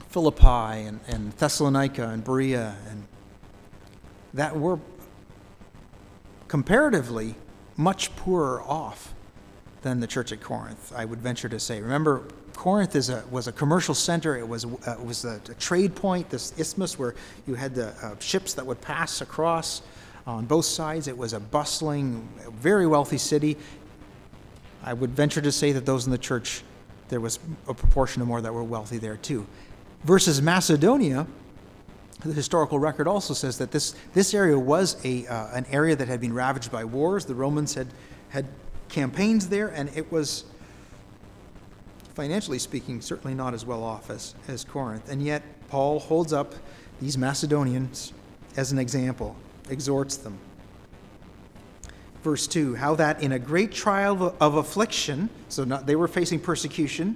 Philippi 0.10 0.86
and, 0.88 1.00
and 1.08 1.32
Thessalonica 1.34 2.10
and 2.10 2.24
Berea 2.24 2.76
and 2.90 3.06
that 4.34 4.58
were 4.58 4.80
comparatively 6.48 7.36
much 7.78 8.16
poorer 8.16 8.62
off 8.62 9.14
than 9.82 10.00
the 10.00 10.08
church 10.08 10.32
at 10.32 10.42
Corinth, 10.42 10.94
I 10.96 11.06
would 11.06 11.20
venture 11.20 11.50
to 11.50 11.60
say. 11.60 11.82
Remember, 11.82 12.24
Corinth 12.54 12.96
is 12.96 13.10
a, 13.10 13.24
was 13.32 13.48
a 13.48 13.52
commercial 13.52 13.96
center. 13.96 14.38
It 14.38 14.48
was, 14.48 14.66
uh, 14.66 14.96
it 15.00 15.04
was 15.04 15.26
a, 15.26 15.42
a, 15.50 15.54
trade 15.56 15.96
point, 15.96 16.30
this 16.30 16.54
isthmus 16.60 17.00
where 17.00 17.16
you 17.48 17.56
had 17.56 17.74
the 17.74 17.88
uh, 18.06 18.16
ships 18.20 18.54
that 18.54 18.66
would 18.66 18.80
pass 18.82 19.22
across 19.22 19.82
on 20.28 20.46
both 20.46 20.66
sides. 20.66 21.08
It 21.08 21.18
was 21.18 21.34
a 21.34 21.40
bustling, 21.40 22.28
very 22.52 22.86
wealthy 22.86 23.18
city. 23.18 23.58
I 24.84 24.94
would 24.94 25.12
venture 25.12 25.42
to 25.42 25.52
say 25.52 25.72
that 25.72 25.86
those 25.86 26.06
in 26.06 26.12
the 26.12 26.18
church, 26.18 26.64
there 27.10 27.20
was 27.20 27.40
a 27.68 27.74
proportion 27.74 28.22
of 28.22 28.28
more 28.28 28.42
that 28.42 28.54
were 28.54 28.64
wealthy 28.64 29.00
there 29.00 29.18
too. 29.18 29.48
Versus 30.04 30.42
Macedonia, 30.42 31.26
the 32.20 32.34
historical 32.34 32.78
record 32.78 33.08
also 33.08 33.34
says 33.34 33.58
that 33.58 33.72
this, 33.72 33.96
this 34.14 34.36
area 34.36 34.58
was 34.58 35.04
a, 35.04 35.26
uh, 35.26 35.56
an 35.56 35.66
area 35.72 35.96
that 35.96 36.08
had 36.08 36.22
been 36.22 36.34
ravaged 36.34 36.72
by 36.72 36.86
wars. 36.86 37.26
The 37.26 37.34
Romans 37.34 37.74
had, 37.74 37.88
had 38.30 38.48
campaigns 38.91 39.50
there, 39.50 39.69
and 39.69 39.89
it 39.95 40.12
was, 40.12 40.43
financially 42.13 42.60
speaking, 42.60 43.01
certainly 43.01 43.33
not 43.33 43.53
as 43.53 43.65
well 43.65 43.83
off 43.83 44.10
as, 44.10 44.36
as 44.48 44.63
Corinth. 44.63 45.10
And 45.10 45.24
yet, 45.24 45.41
Paul 45.69 46.00
holds 46.00 46.33
up 46.33 46.53
these 47.00 47.17
Macedonians 47.17 48.13
as 48.57 48.71
an 48.71 48.77
example, 48.77 49.36
exhorts 49.69 50.17
them. 50.17 50.38
Verse 52.24 52.48
2 52.48 52.75
How 52.75 52.95
that 52.95 53.24
in 53.24 53.31
a 53.31 53.39
great 53.39 53.71
trial 53.71 54.36
of, 54.39 54.55
affliction, 54.55 55.29
so 55.50 55.63
not, 55.63 55.86
they 55.86 55.95
were 55.95 56.07
facing 56.07 56.39
persecution, 56.39 57.15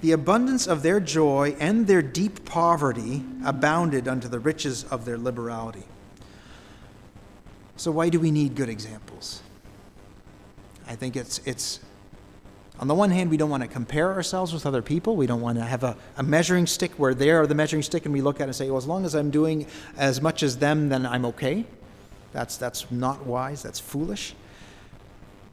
the 0.00 0.12
abundance 0.12 0.66
of 0.66 0.82
their 0.82 1.00
joy 1.00 1.54
and 1.60 1.86
their 1.86 2.00
deep 2.00 2.44
poverty 2.46 3.22
abounded 3.44 4.08
unto 4.08 4.28
the 4.28 4.38
riches 4.38 4.84
of 4.84 5.04
their 5.04 5.18
liberality. 5.18 5.84
So, 7.76 7.90
why 7.90 8.08
do 8.08 8.18
we 8.18 8.30
need 8.30 8.54
good 8.54 8.68
examples? 8.68 9.42
I 10.90 10.96
think 10.96 11.14
it's, 11.14 11.40
it's 11.44 11.78
on 12.80 12.88
the 12.88 12.96
one 12.96 13.10
hand, 13.10 13.30
we 13.30 13.36
don't 13.36 13.48
want 13.48 13.62
to 13.62 13.68
compare 13.68 14.12
ourselves 14.12 14.52
with 14.52 14.66
other 14.66 14.82
people. 14.82 15.14
We 15.14 15.28
don't 15.28 15.40
want 15.40 15.56
to 15.58 15.64
have 15.64 15.84
a, 15.84 15.96
a 16.16 16.24
measuring 16.24 16.66
stick 16.66 16.90
where 16.96 17.14
they 17.14 17.30
are 17.30 17.46
the 17.46 17.54
measuring 17.54 17.84
stick 17.84 18.06
and 18.06 18.12
we 18.12 18.20
look 18.20 18.40
at 18.40 18.42
it 18.42 18.44
and 18.46 18.56
say, 18.56 18.66
well, 18.66 18.76
as 18.76 18.88
long 18.88 19.04
as 19.04 19.14
I'm 19.14 19.30
doing 19.30 19.68
as 19.96 20.20
much 20.20 20.42
as 20.42 20.58
them, 20.58 20.88
then 20.88 21.06
I'm 21.06 21.24
okay. 21.26 21.64
That's, 22.32 22.56
that's 22.56 22.90
not 22.90 23.24
wise, 23.24 23.62
that's 23.62 23.78
foolish. 23.78 24.34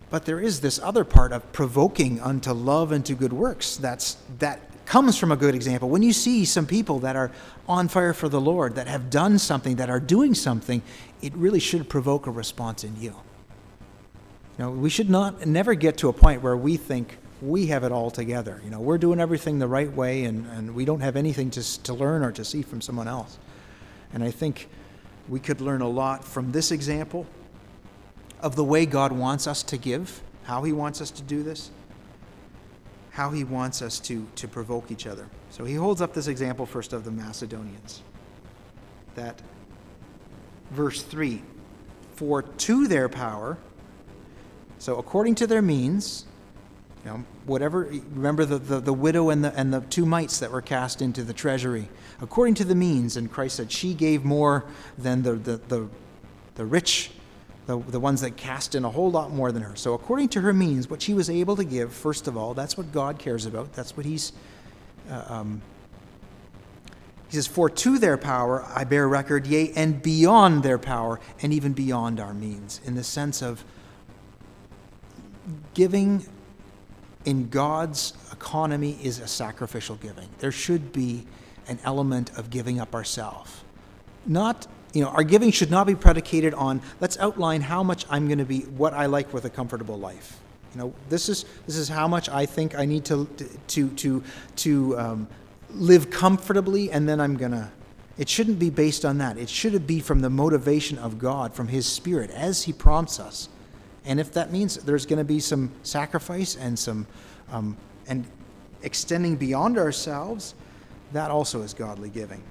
But 0.10 0.26
there 0.26 0.40
is 0.40 0.62
this 0.62 0.80
other 0.80 1.04
part 1.04 1.32
of 1.32 1.52
provoking 1.54 2.20
unto 2.20 2.52
love 2.52 2.92
and 2.92 3.06
to 3.06 3.14
good 3.14 3.34
works 3.34 3.78
that's, 3.78 4.18
that 4.40 4.60
comes 4.88 5.20
from 5.20 5.32
a 5.32 5.36
good 5.36 5.54
example. 5.54 5.88
When 5.88 6.02
you 6.02 6.14
see 6.14 6.46
some 6.46 6.66
people 6.66 6.98
that 7.00 7.16
are 7.16 7.30
on 7.70 7.90
fire 7.90 8.14
for 8.14 8.28
the 8.28 8.42
Lord, 8.42 8.74
that 8.74 8.88
have 8.88 9.12
done 9.12 9.38
something, 9.38 9.76
that 9.76 9.92
are 9.92 10.00
doing 10.00 10.34
something, 10.34 10.82
it 11.22 11.36
really 11.36 11.60
should 11.60 11.90
provoke 11.90 12.26
a 12.26 12.32
response 12.32 12.84
in 12.84 13.00
you. 13.00 13.14
You 14.58 14.66
know, 14.66 14.72
we 14.72 14.90
should 14.90 15.10
not 15.10 15.46
never 15.46 15.76
get 15.76 15.98
to 15.98 16.10
a 16.10 16.14
point 16.14 16.42
where 16.42 16.58
we 16.58 16.78
think 16.78 17.18
we 17.42 17.68
have 17.68 17.84
it 17.84 17.92
all 17.92 18.10
together. 18.10 18.60
You 18.64 18.72
know, 18.72 18.80
we're 18.80 18.98
doing 18.98 19.20
everything 19.20 19.60
the 19.60 19.68
right 19.68 19.92
way 19.92 20.26
and, 20.26 20.48
and 20.48 20.74
we 20.74 20.86
don't 20.86 21.02
have 21.02 21.16
anything 21.16 21.52
to, 21.52 21.84
to 21.84 21.94
learn 21.94 22.24
or 22.24 22.32
to 22.32 22.44
see 22.44 22.64
from 22.64 22.82
someone 22.82 23.08
else. 23.08 23.38
And 24.14 24.24
I 24.24 24.32
think 24.32 24.68
we 25.30 25.40
could 25.40 25.62
learn 25.62 25.82
a 25.82 25.88
lot 25.88 26.24
from 26.24 26.52
this 26.52 26.72
example 26.72 27.28
of 28.42 28.56
the 28.56 28.64
way 28.64 28.86
God 28.86 29.12
wants 29.12 29.46
us 29.46 29.62
to 29.64 29.78
give, 29.78 30.22
how 30.44 30.64
He 30.64 30.72
wants 30.72 31.02
us 31.02 31.12
to 31.12 31.22
do 31.22 31.44
this, 31.44 31.70
how 33.12 33.30
He 33.30 33.44
wants 33.44 33.84
us 33.84 34.00
to, 34.02 34.26
to 34.36 34.48
provoke 34.48 34.90
each 34.90 35.06
other. 35.06 35.28
So 35.52 35.66
He 35.66 35.76
holds 35.76 36.02
up 36.02 36.14
this 36.14 36.28
example 36.28 36.66
first 36.66 36.94
of 36.94 37.04
the 37.04 37.12
Macedonians. 37.12 38.02
That 39.14 39.40
verse 40.72 41.04
3 41.04 41.42
For 42.16 42.42
to 42.42 42.88
their 42.88 43.10
power, 43.10 43.58
so 44.80 44.98
according 44.98 45.36
to 45.36 45.48
their 45.48 45.62
means, 45.62 46.26
you 47.04 47.12
know, 47.12 47.24
whatever, 47.46 47.90
remember 48.14 48.46
the, 48.46 48.58
the, 48.58 48.80
the 48.80 48.94
widow 48.94 49.30
and 49.30 49.44
the, 49.44 49.54
and 49.56 49.74
the 49.74 49.82
two 49.82 50.06
mites 50.06 50.40
that 50.40 50.52
were 50.52 50.62
cast 50.62 51.02
into 51.02 51.24
the 51.24 51.34
treasury. 51.34 51.88
According 52.22 52.56
to 52.56 52.66
the 52.66 52.76
means, 52.76 53.18
and 53.18 53.32
Christ 53.32 53.58
said, 53.58 53.72
she 53.72 53.94
gave 53.94 54.26
more 54.26 54.66
than 54.98 55.24
the, 55.24 55.34
the, 55.34 55.58
the, 55.58 55.90
the 56.56 56.66
rich 56.66 57.12
the, 57.68 57.78
the 57.78 58.00
ones 58.00 58.22
that 58.22 58.38
cast 58.38 58.76
in 58.76 58.86
a 58.86 58.90
whole 58.90 59.12
lot 59.12 59.32
more 59.32 59.52
than 59.52 59.62
her. 59.62 59.76
So, 59.76 59.94
according 59.94 60.30
to 60.30 60.42
her 60.42 60.54
means, 60.54 60.90
what 60.90 61.02
she 61.02 61.14
was 61.14 61.30
able 61.30 61.58
to 61.58 61.66
give, 61.66 61.94
first 61.94 62.28
of 62.28 62.38
all, 62.38 62.54
that's 62.54 62.78
what 62.78 62.92
God 62.94 63.20
cares 63.20 63.46
about. 63.46 63.74
That's 63.74 63.96
what 63.96 64.06
He's. 64.06 64.32
Uh, 65.10 65.24
um, 65.28 65.62
he 67.30 67.36
says, 67.36 67.46
For 67.46 67.70
to 67.70 68.00
their 68.00 68.18
power 68.18 68.66
I 68.74 68.86
bear 68.86 69.08
record, 69.08 69.46
yea, 69.46 69.74
and 69.76 70.02
beyond 70.02 70.64
their 70.64 70.78
power, 70.80 71.20
and 71.42 71.52
even 71.52 71.74
beyond 71.74 72.22
our 72.22 72.34
means, 72.34 72.80
in 72.86 72.96
the 72.96 73.04
sense 73.04 73.42
of 73.42 73.66
giving 75.74 76.26
in 77.26 77.50
God's 77.50 78.14
economy 78.32 78.98
is 79.04 79.20
a 79.20 79.28
sacrificial 79.28 79.96
giving. 79.96 80.30
There 80.40 80.52
should 80.52 80.94
be 80.94 81.26
an 81.68 81.80
element 81.84 82.32
of 82.38 82.50
giving 82.50 82.80
up 82.80 82.96
ourselves. 82.96 83.64
Not 84.26 84.68
you 84.94 85.04
know, 85.04 85.10
our 85.10 85.24
giving 85.24 85.52
should 85.52 85.70
not 85.70 85.86
be 85.86 85.96
predicated 85.96 86.54
on 86.54 86.82
let's 87.00 87.18
outline 87.20 87.62
how 87.62 87.84
much 87.84 88.06
I'm 88.10 88.28
going 88.28 88.40
to 88.40 88.46
be 88.46 88.62
what 88.62 88.94
I 88.94 89.06
like 89.06 89.34
with 89.34 89.46
a 89.46 89.50
comfortable 89.50 90.00
life. 90.00 90.40
You 90.74 90.82
know, 90.82 90.94
this 91.10 91.30
is 91.30 91.46
this 91.66 91.76
is 91.76 91.90
how 91.90 92.08
much 92.08 92.30
I 92.30 92.46
think 92.46 92.78
I 92.78 92.86
need 92.86 93.06
to 93.06 93.28
to 93.68 93.90
to 93.90 94.24
to 94.58 95.00
um, 95.00 95.28
live 95.72 96.10
comfortably, 96.10 96.92
and 96.92 97.08
then 97.08 97.20
I'm 97.20 97.36
gonna. 97.36 97.72
It 98.18 98.28
shouldn't 98.28 98.58
be 98.58 98.72
based 98.72 99.06
on 99.06 99.20
that. 99.20 99.38
It 99.38 99.50
should 99.50 99.86
be 99.86 100.00
from 100.00 100.22
the 100.22 100.30
motivation 100.30 100.98
of 100.98 101.20
God, 101.20 101.54
from 101.54 101.68
His 101.68 101.86
Spirit, 101.86 102.32
as 102.32 102.64
He 102.64 102.74
prompts 102.74 103.20
us. 103.20 103.50
And 104.08 104.20
if 104.20 104.32
that 104.34 104.52
means 104.52 104.78
there's 104.78 105.06
going 105.06 105.20
to 105.20 105.26
be 105.26 105.40
some 105.40 105.72
sacrifice 105.84 106.56
and 106.56 106.80
some 106.80 107.06
um, 107.52 107.78
and 108.08 108.26
extending 108.82 109.36
beyond 109.36 109.78
ourselves, 109.78 110.56
that 111.12 111.30
also 111.30 111.62
is 111.62 111.74
godly 111.74 112.10
giving. 112.10 112.42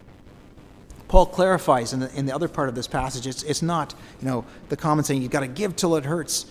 Paul 1.08 1.26
clarifies 1.26 1.92
in 1.92 2.00
the, 2.00 2.14
in 2.14 2.26
the 2.26 2.34
other 2.34 2.48
part 2.48 2.68
of 2.68 2.74
this 2.74 2.86
passage, 2.86 3.26
it's, 3.26 3.42
it's 3.44 3.62
not, 3.62 3.94
you 4.20 4.26
know, 4.26 4.44
the 4.68 4.76
common 4.76 5.04
saying, 5.04 5.22
you've 5.22 5.30
got 5.30 5.40
to 5.40 5.48
give 5.48 5.76
till 5.76 5.96
it 5.96 6.04
hurts. 6.04 6.46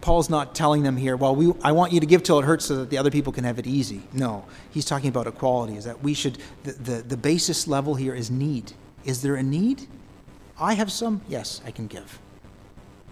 Paul's 0.00 0.28
not 0.28 0.54
telling 0.54 0.82
them 0.82 0.96
here, 0.96 1.16
well, 1.16 1.36
we, 1.36 1.52
I 1.62 1.72
want 1.72 1.92
you 1.92 2.00
to 2.00 2.06
give 2.06 2.22
till 2.22 2.38
it 2.40 2.44
hurts 2.44 2.64
so 2.64 2.76
that 2.76 2.90
the 2.90 2.98
other 2.98 3.10
people 3.10 3.32
can 3.32 3.44
have 3.44 3.58
it 3.58 3.66
easy. 3.66 4.02
No, 4.12 4.44
he's 4.70 4.84
talking 4.84 5.08
about 5.08 5.26
equality, 5.26 5.76
is 5.76 5.84
that 5.84 6.02
we 6.02 6.14
should, 6.14 6.38
the, 6.64 6.72
the, 6.72 7.02
the 7.02 7.16
basis 7.16 7.68
level 7.68 7.94
here 7.94 8.14
is 8.14 8.30
need. 8.30 8.72
Is 9.04 9.22
there 9.22 9.36
a 9.36 9.42
need? 9.42 9.86
I 10.58 10.74
have 10.74 10.90
some? 10.90 11.20
Yes, 11.28 11.60
I 11.64 11.70
can 11.70 11.86
give. 11.86 12.18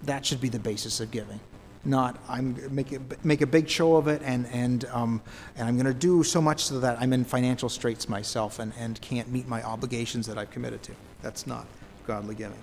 That 0.03 0.25
should 0.25 0.41
be 0.41 0.49
the 0.49 0.59
basis 0.59 0.99
of 0.99 1.11
giving 1.11 1.39
not 1.85 2.17
I'm 2.27 2.57
make 2.73 2.91
it, 2.91 3.23
make 3.23 3.41
a 3.41 3.47
big 3.47 3.69
show 3.69 3.95
of 3.95 4.07
it 4.07 4.21
and 4.23 4.47
and 4.47 4.85
um, 4.85 5.21
and 5.55 5.67
I'm 5.67 5.75
going 5.75 5.85
to 5.85 5.93
do 5.93 6.23
so 6.23 6.41
much 6.41 6.65
so 6.65 6.79
that 6.79 6.99
I'm 6.99 7.13
in 7.13 7.23
financial 7.23 7.69
straits 7.69 8.09
myself 8.09 8.59
and 8.59 8.73
and 8.77 8.99
can't 9.01 9.29
meet 9.29 9.47
my 9.47 9.63
obligations 9.63 10.27
that 10.27 10.37
I've 10.37 10.51
committed 10.51 10.83
to. 10.83 10.91
That's 11.21 11.47
not 11.47 11.65
godly 12.05 12.35
giving. 12.35 12.59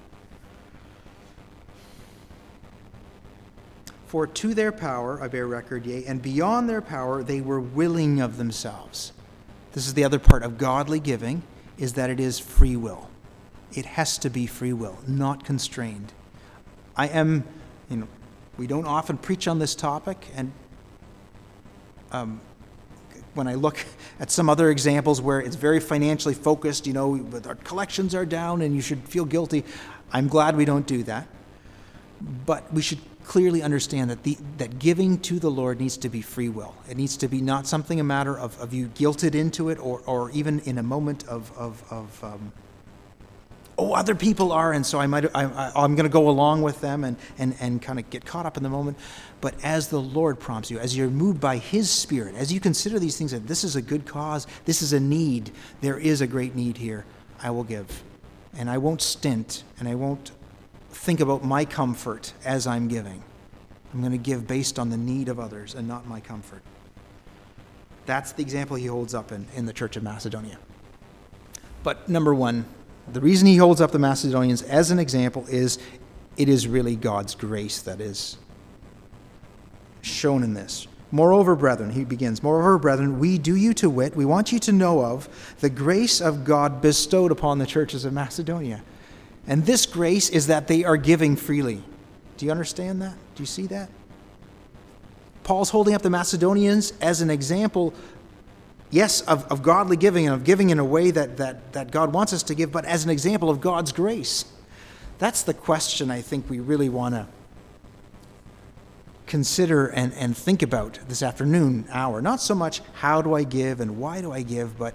For 4.06 4.26
to 4.26 4.54
their 4.54 4.72
power 4.72 5.20
I 5.22 5.28
bear 5.28 5.46
record, 5.46 5.86
yea, 5.86 6.04
and 6.04 6.20
beyond 6.20 6.68
their 6.68 6.82
power 6.82 7.22
they 7.22 7.40
were 7.40 7.60
willing 7.60 8.20
of 8.20 8.36
themselves. 8.36 9.12
This 9.72 9.86
is 9.86 9.94
the 9.94 10.04
other 10.04 10.18
part 10.18 10.42
of 10.42 10.58
godly 10.58 11.00
giving, 11.00 11.42
is 11.76 11.94
that 11.94 12.08
it 12.08 12.20
is 12.20 12.38
free 12.38 12.76
will. 12.76 13.10
It 13.72 13.84
has 13.84 14.16
to 14.18 14.30
be 14.30 14.46
free 14.46 14.72
will, 14.72 14.98
not 15.06 15.44
constrained. 15.44 16.12
I 16.96 17.08
am, 17.08 17.44
you 17.90 17.98
know, 17.98 18.08
we 18.56 18.66
don't 18.66 18.86
often 18.86 19.18
preach 19.18 19.46
on 19.48 19.58
this 19.58 19.74
topic, 19.74 20.26
and 20.34 20.52
um, 22.12 22.40
when 23.34 23.46
I 23.46 23.54
look 23.54 23.84
at 24.18 24.30
some 24.30 24.48
other 24.48 24.70
examples 24.70 25.20
where 25.20 25.40
it's 25.40 25.56
very 25.56 25.78
financially 25.80 26.34
focused, 26.34 26.86
you 26.86 26.92
know, 26.92 27.16
but 27.16 27.46
our 27.46 27.54
collections 27.56 28.14
are 28.14 28.24
down 28.24 28.62
and 28.62 28.74
you 28.74 28.80
should 28.80 29.06
feel 29.08 29.24
guilty. 29.24 29.64
I'm 30.12 30.28
glad 30.28 30.56
we 30.56 30.64
don't 30.64 30.86
do 30.86 31.02
that. 31.04 31.28
But 32.46 32.72
we 32.72 32.80
should 32.80 33.00
clearly 33.24 33.62
understand 33.62 34.08
that, 34.08 34.22
the, 34.22 34.38
that 34.56 34.78
giving 34.78 35.18
to 35.18 35.38
the 35.38 35.50
Lord 35.50 35.80
needs 35.80 35.98
to 35.98 36.08
be 36.08 36.22
free 36.22 36.48
will. 36.48 36.74
It 36.88 36.96
needs 36.96 37.16
to 37.18 37.28
be 37.28 37.42
not 37.42 37.66
something 37.66 38.00
a 38.00 38.04
matter 38.04 38.38
of, 38.38 38.58
of 38.60 38.72
you 38.72 38.88
guilted 38.88 39.34
into 39.34 39.68
it 39.68 39.78
or, 39.78 40.00
or 40.06 40.30
even 40.30 40.60
in 40.60 40.78
a 40.78 40.82
moment 40.82 41.26
of, 41.28 41.52
of, 41.58 41.84
of 41.90 42.24
um, 42.24 42.52
oh, 43.78 43.92
other 43.92 44.14
people 44.14 44.52
are, 44.52 44.72
and 44.72 44.84
so 44.84 44.98
I 44.98 45.06
might, 45.06 45.24
I, 45.34 45.72
am 45.74 45.94
going 45.94 46.04
to 46.04 46.12
go 46.12 46.28
along 46.28 46.62
with 46.62 46.80
them 46.80 47.04
and, 47.04 47.16
and, 47.38 47.54
and 47.60 47.80
kind 47.80 47.98
of 47.98 48.08
get 48.10 48.24
caught 48.24 48.46
up 48.46 48.56
in 48.56 48.62
the 48.62 48.68
moment. 48.68 48.96
But 49.40 49.54
as 49.62 49.88
the 49.88 50.00
Lord 50.00 50.40
prompts 50.40 50.70
you, 50.70 50.78
as 50.78 50.96
you're 50.96 51.10
moved 51.10 51.40
by 51.40 51.58
His 51.58 51.90
Spirit, 51.90 52.34
as 52.36 52.52
you 52.52 52.60
consider 52.60 52.98
these 52.98 53.18
things 53.18 53.32
that 53.32 53.46
this 53.46 53.64
is 53.64 53.76
a 53.76 53.82
good 53.82 54.06
cause, 54.06 54.46
this 54.64 54.82
is 54.82 54.92
a 54.92 55.00
need, 55.00 55.50
there 55.80 55.98
is 55.98 56.20
a 56.20 56.26
great 56.26 56.54
need 56.54 56.78
here, 56.78 57.04
I 57.42 57.50
will 57.50 57.64
give. 57.64 58.02
And 58.56 58.70
I 58.70 58.78
won't 58.78 59.02
stint, 59.02 59.64
and 59.78 59.88
I 59.88 59.94
won't 59.94 60.30
think 60.90 61.20
about 61.20 61.44
my 61.44 61.64
comfort 61.64 62.32
as 62.44 62.66
I'm 62.66 62.88
giving. 62.88 63.22
I'm 63.92 64.00
going 64.00 64.12
to 64.12 64.18
give 64.18 64.46
based 64.46 64.78
on 64.78 64.90
the 64.90 64.96
need 64.96 65.28
of 65.28 65.38
others 65.38 65.74
and 65.74 65.86
not 65.86 66.06
my 66.06 66.20
comfort. 66.20 66.62
That's 68.06 68.32
the 68.32 68.42
example 68.42 68.76
he 68.76 68.86
holds 68.86 69.14
up 69.14 69.32
in, 69.32 69.46
in 69.54 69.66
the 69.66 69.72
Church 69.72 69.96
of 69.96 70.02
Macedonia. 70.02 70.58
But 71.82 72.08
number 72.08 72.34
one, 72.34 72.64
the 73.12 73.20
reason 73.20 73.46
he 73.46 73.56
holds 73.56 73.80
up 73.80 73.92
the 73.92 73.98
Macedonians 73.98 74.62
as 74.62 74.90
an 74.90 74.98
example 74.98 75.46
is 75.48 75.78
it 76.36 76.48
is 76.48 76.66
really 76.66 76.96
God's 76.96 77.34
grace 77.34 77.80
that 77.82 78.00
is 78.00 78.36
shown 80.02 80.42
in 80.42 80.54
this. 80.54 80.86
Moreover, 81.12 81.54
brethren, 81.54 81.90
he 81.90 82.04
begins, 82.04 82.42
Moreover, 82.42 82.78
brethren, 82.78 83.18
we 83.18 83.38
do 83.38 83.54
you 83.54 83.72
to 83.74 83.88
wit, 83.88 84.16
we 84.16 84.24
want 84.24 84.52
you 84.52 84.58
to 84.60 84.72
know 84.72 85.04
of 85.04 85.28
the 85.60 85.70
grace 85.70 86.20
of 86.20 86.44
God 86.44 86.82
bestowed 86.82 87.30
upon 87.30 87.58
the 87.58 87.66
churches 87.66 88.04
of 88.04 88.12
Macedonia. 88.12 88.82
And 89.46 89.64
this 89.64 89.86
grace 89.86 90.28
is 90.28 90.48
that 90.48 90.66
they 90.66 90.84
are 90.84 90.96
giving 90.96 91.36
freely. 91.36 91.82
Do 92.36 92.44
you 92.44 92.50
understand 92.50 93.00
that? 93.02 93.14
Do 93.36 93.42
you 93.42 93.46
see 93.46 93.66
that? 93.68 93.88
Paul's 95.44 95.70
holding 95.70 95.94
up 95.94 96.02
the 96.02 96.10
Macedonians 96.10 96.92
as 97.00 97.20
an 97.20 97.30
example 97.30 97.94
yes, 98.90 99.20
of, 99.22 99.50
of 99.50 99.62
godly 99.62 99.96
giving 99.96 100.26
and 100.26 100.34
of 100.34 100.44
giving 100.44 100.70
in 100.70 100.78
a 100.78 100.84
way 100.84 101.10
that, 101.10 101.36
that, 101.36 101.72
that 101.72 101.90
God 101.90 102.12
wants 102.12 102.32
us 102.32 102.42
to 102.44 102.54
give, 102.54 102.72
but 102.72 102.84
as 102.84 103.04
an 103.04 103.10
example 103.10 103.50
of 103.50 103.60
God's 103.60 103.92
grace. 103.92 104.44
That's 105.18 105.42
the 105.42 105.54
question 105.54 106.10
I 106.10 106.20
think 106.20 106.50
we 106.50 106.60
really 106.60 106.88
want 106.88 107.14
to 107.14 107.26
consider 109.26 109.86
and, 109.86 110.12
and 110.14 110.36
think 110.36 110.62
about 110.62 110.98
this 111.08 111.22
afternoon 111.22 111.86
hour. 111.90 112.22
Not 112.22 112.40
so 112.40 112.54
much 112.54 112.80
how 112.94 113.22
do 113.22 113.34
I 113.34 113.42
give 113.42 113.80
and 113.80 113.98
why 113.98 114.20
do 114.20 114.32
I 114.32 114.42
give, 114.42 114.78
but 114.78 114.94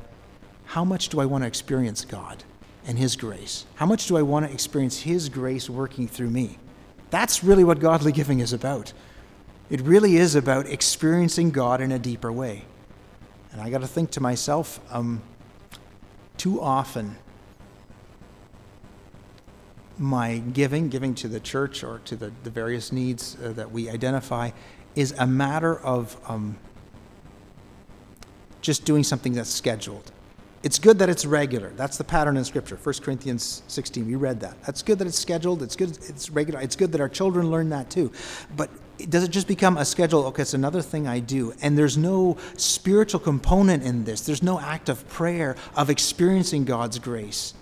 how 0.66 0.86
much 0.86 1.10
do 1.10 1.20
I 1.20 1.26
want 1.26 1.44
to 1.44 1.48
experience 1.48 2.06
God 2.06 2.44
and 2.86 2.98
His 2.98 3.16
grace? 3.16 3.66
How 3.76 3.86
much 3.86 4.08
do 4.08 4.18
I 4.18 4.22
want 4.22 4.46
to 4.48 4.54
experience 4.54 5.02
His 5.02 5.28
grace 5.28 5.70
working 5.70 6.08
through 6.08 6.30
me? 6.30 6.58
That's 7.10 7.44
really 7.44 7.64
what 7.64 7.80
godly 7.80 8.14
giving 8.14 8.40
is 8.40 8.54
about. 8.54 8.94
It 9.70 9.82
really 9.82 10.18
is 10.18 10.36
about 10.36 10.66
experiencing 10.66 11.52
God 11.52 11.82
in 11.82 11.92
a 11.92 12.00
deeper 12.00 12.32
way. 12.32 12.64
And 13.52 13.62
I 13.62 13.70
got 13.70 13.82
to 13.82 13.88
think 13.88 14.12
to 14.12 14.22
myself, 14.22 14.80
um, 14.92 15.22
too 16.38 16.62
often, 16.62 17.18
my 19.98 20.38
giving, 20.40 20.90
giving 20.90 21.14
to 21.16 21.28
the 21.28 21.40
church 21.40 21.84
or 21.84 22.00
to 22.06 22.16
the, 22.16 22.32
the 22.44 22.50
various 22.50 22.92
needs 22.92 23.38
uh, 23.44 23.54
that 23.54 23.72
we 23.72 23.90
identify, 23.90 24.52
is 24.96 25.14
a 25.20 25.28
matter 25.28 25.80
of 25.80 26.18
um, 26.28 26.58
just 28.62 28.86
doing 28.86 29.04
something 29.04 29.34
that's 29.34 29.50
scheduled. 29.50 30.12
It's 30.64 30.78
good 30.78 31.00
that 31.00 31.10
it's 31.10 31.26
regular. 31.26 31.72
That's 31.72 31.98
the 31.98 32.04
pattern 32.04 32.38
in 32.38 32.44
Scripture. 32.46 32.78
1 32.82 32.96
Corinthians 33.02 33.64
16, 33.68 34.06
we 34.06 34.16
read 34.16 34.40
that. 34.42 34.62
That's 34.64 34.84
good 34.84 35.00
that 35.00 35.08
it's 35.08 35.18
scheduled. 35.18 35.64
It's 35.64 35.76
good 35.76 35.98
it's 36.08 36.30
regular. 36.30 36.62
It's 36.62 36.76
good 36.76 36.92
that 36.92 37.02
our 37.02 37.10
children 37.10 37.50
learn 37.50 37.70
that 37.70 37.90
too. 37.90 38.12
But 38.56 38.70
does 39.06 39.24
it 39.24 39.32
just 39.32 39.48
become 39.48 39.78
a 39.78 39.86
schedule? 39.86 40.26
Okay, 40.28 40.42
it's 40.42 40.54
another 40.54 40.82
thing 40.82 41.08
I 41.08 41.20
do. 41.20 41.54
And 41.62 41.78
there's 41.78 41.98
no 41.98 42.38
spiritual 42.58 43.20
component 43.20 43.84
in 43.84 44.04
this. 44.04 44.22
There's 44.22 44.44
no 44.44 44.60
act 44.60 44.90
of 44.90 45.08
prayer, 45.10 45.56
of 45.76 45.90
experiencing 45.90 46.66
God's 46.66 47.00
grace. 47.00 47.54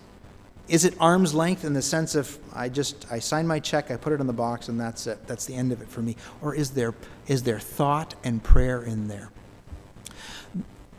Is 0.68 0.86
it 0.86 0.94
arm's 1.00 1.34
length 1.34 1.66
in 1.66 1.74
the 1.74 1.82
sense 1.82 2.14
of 2.14 2.38
I 2.54 2.70
just 2.70 3.12
I 3.12 3.20
sign 3.20 3.48
my 3.48 3.60
check, 3.60 3.90
I 3.90 3.98
put 3.98 4.14
it 4.14 4.22
in 4.22 4.28
the 4.28 4.34
box, 4.34 4.70
and 4.70 4.80
that's 4.80 5.08
it. 5.08 5.26
That's 5.26 5.46
the 5.46 5.56
end 5.56 5.72
of 5.72 5.82
it 5.82 5.90
for 5.90 6.02
me. 6.02 6.16
Or 6.42 6.54
is 6.54 6.72
there 6.72 6.94
is 7.28 7.44
there 7.44 7.60
thought 7.60 8.14
and 8.24 8.44
prayer 8.44 8.84
in 8.84 9.08
there? 9.08 9.32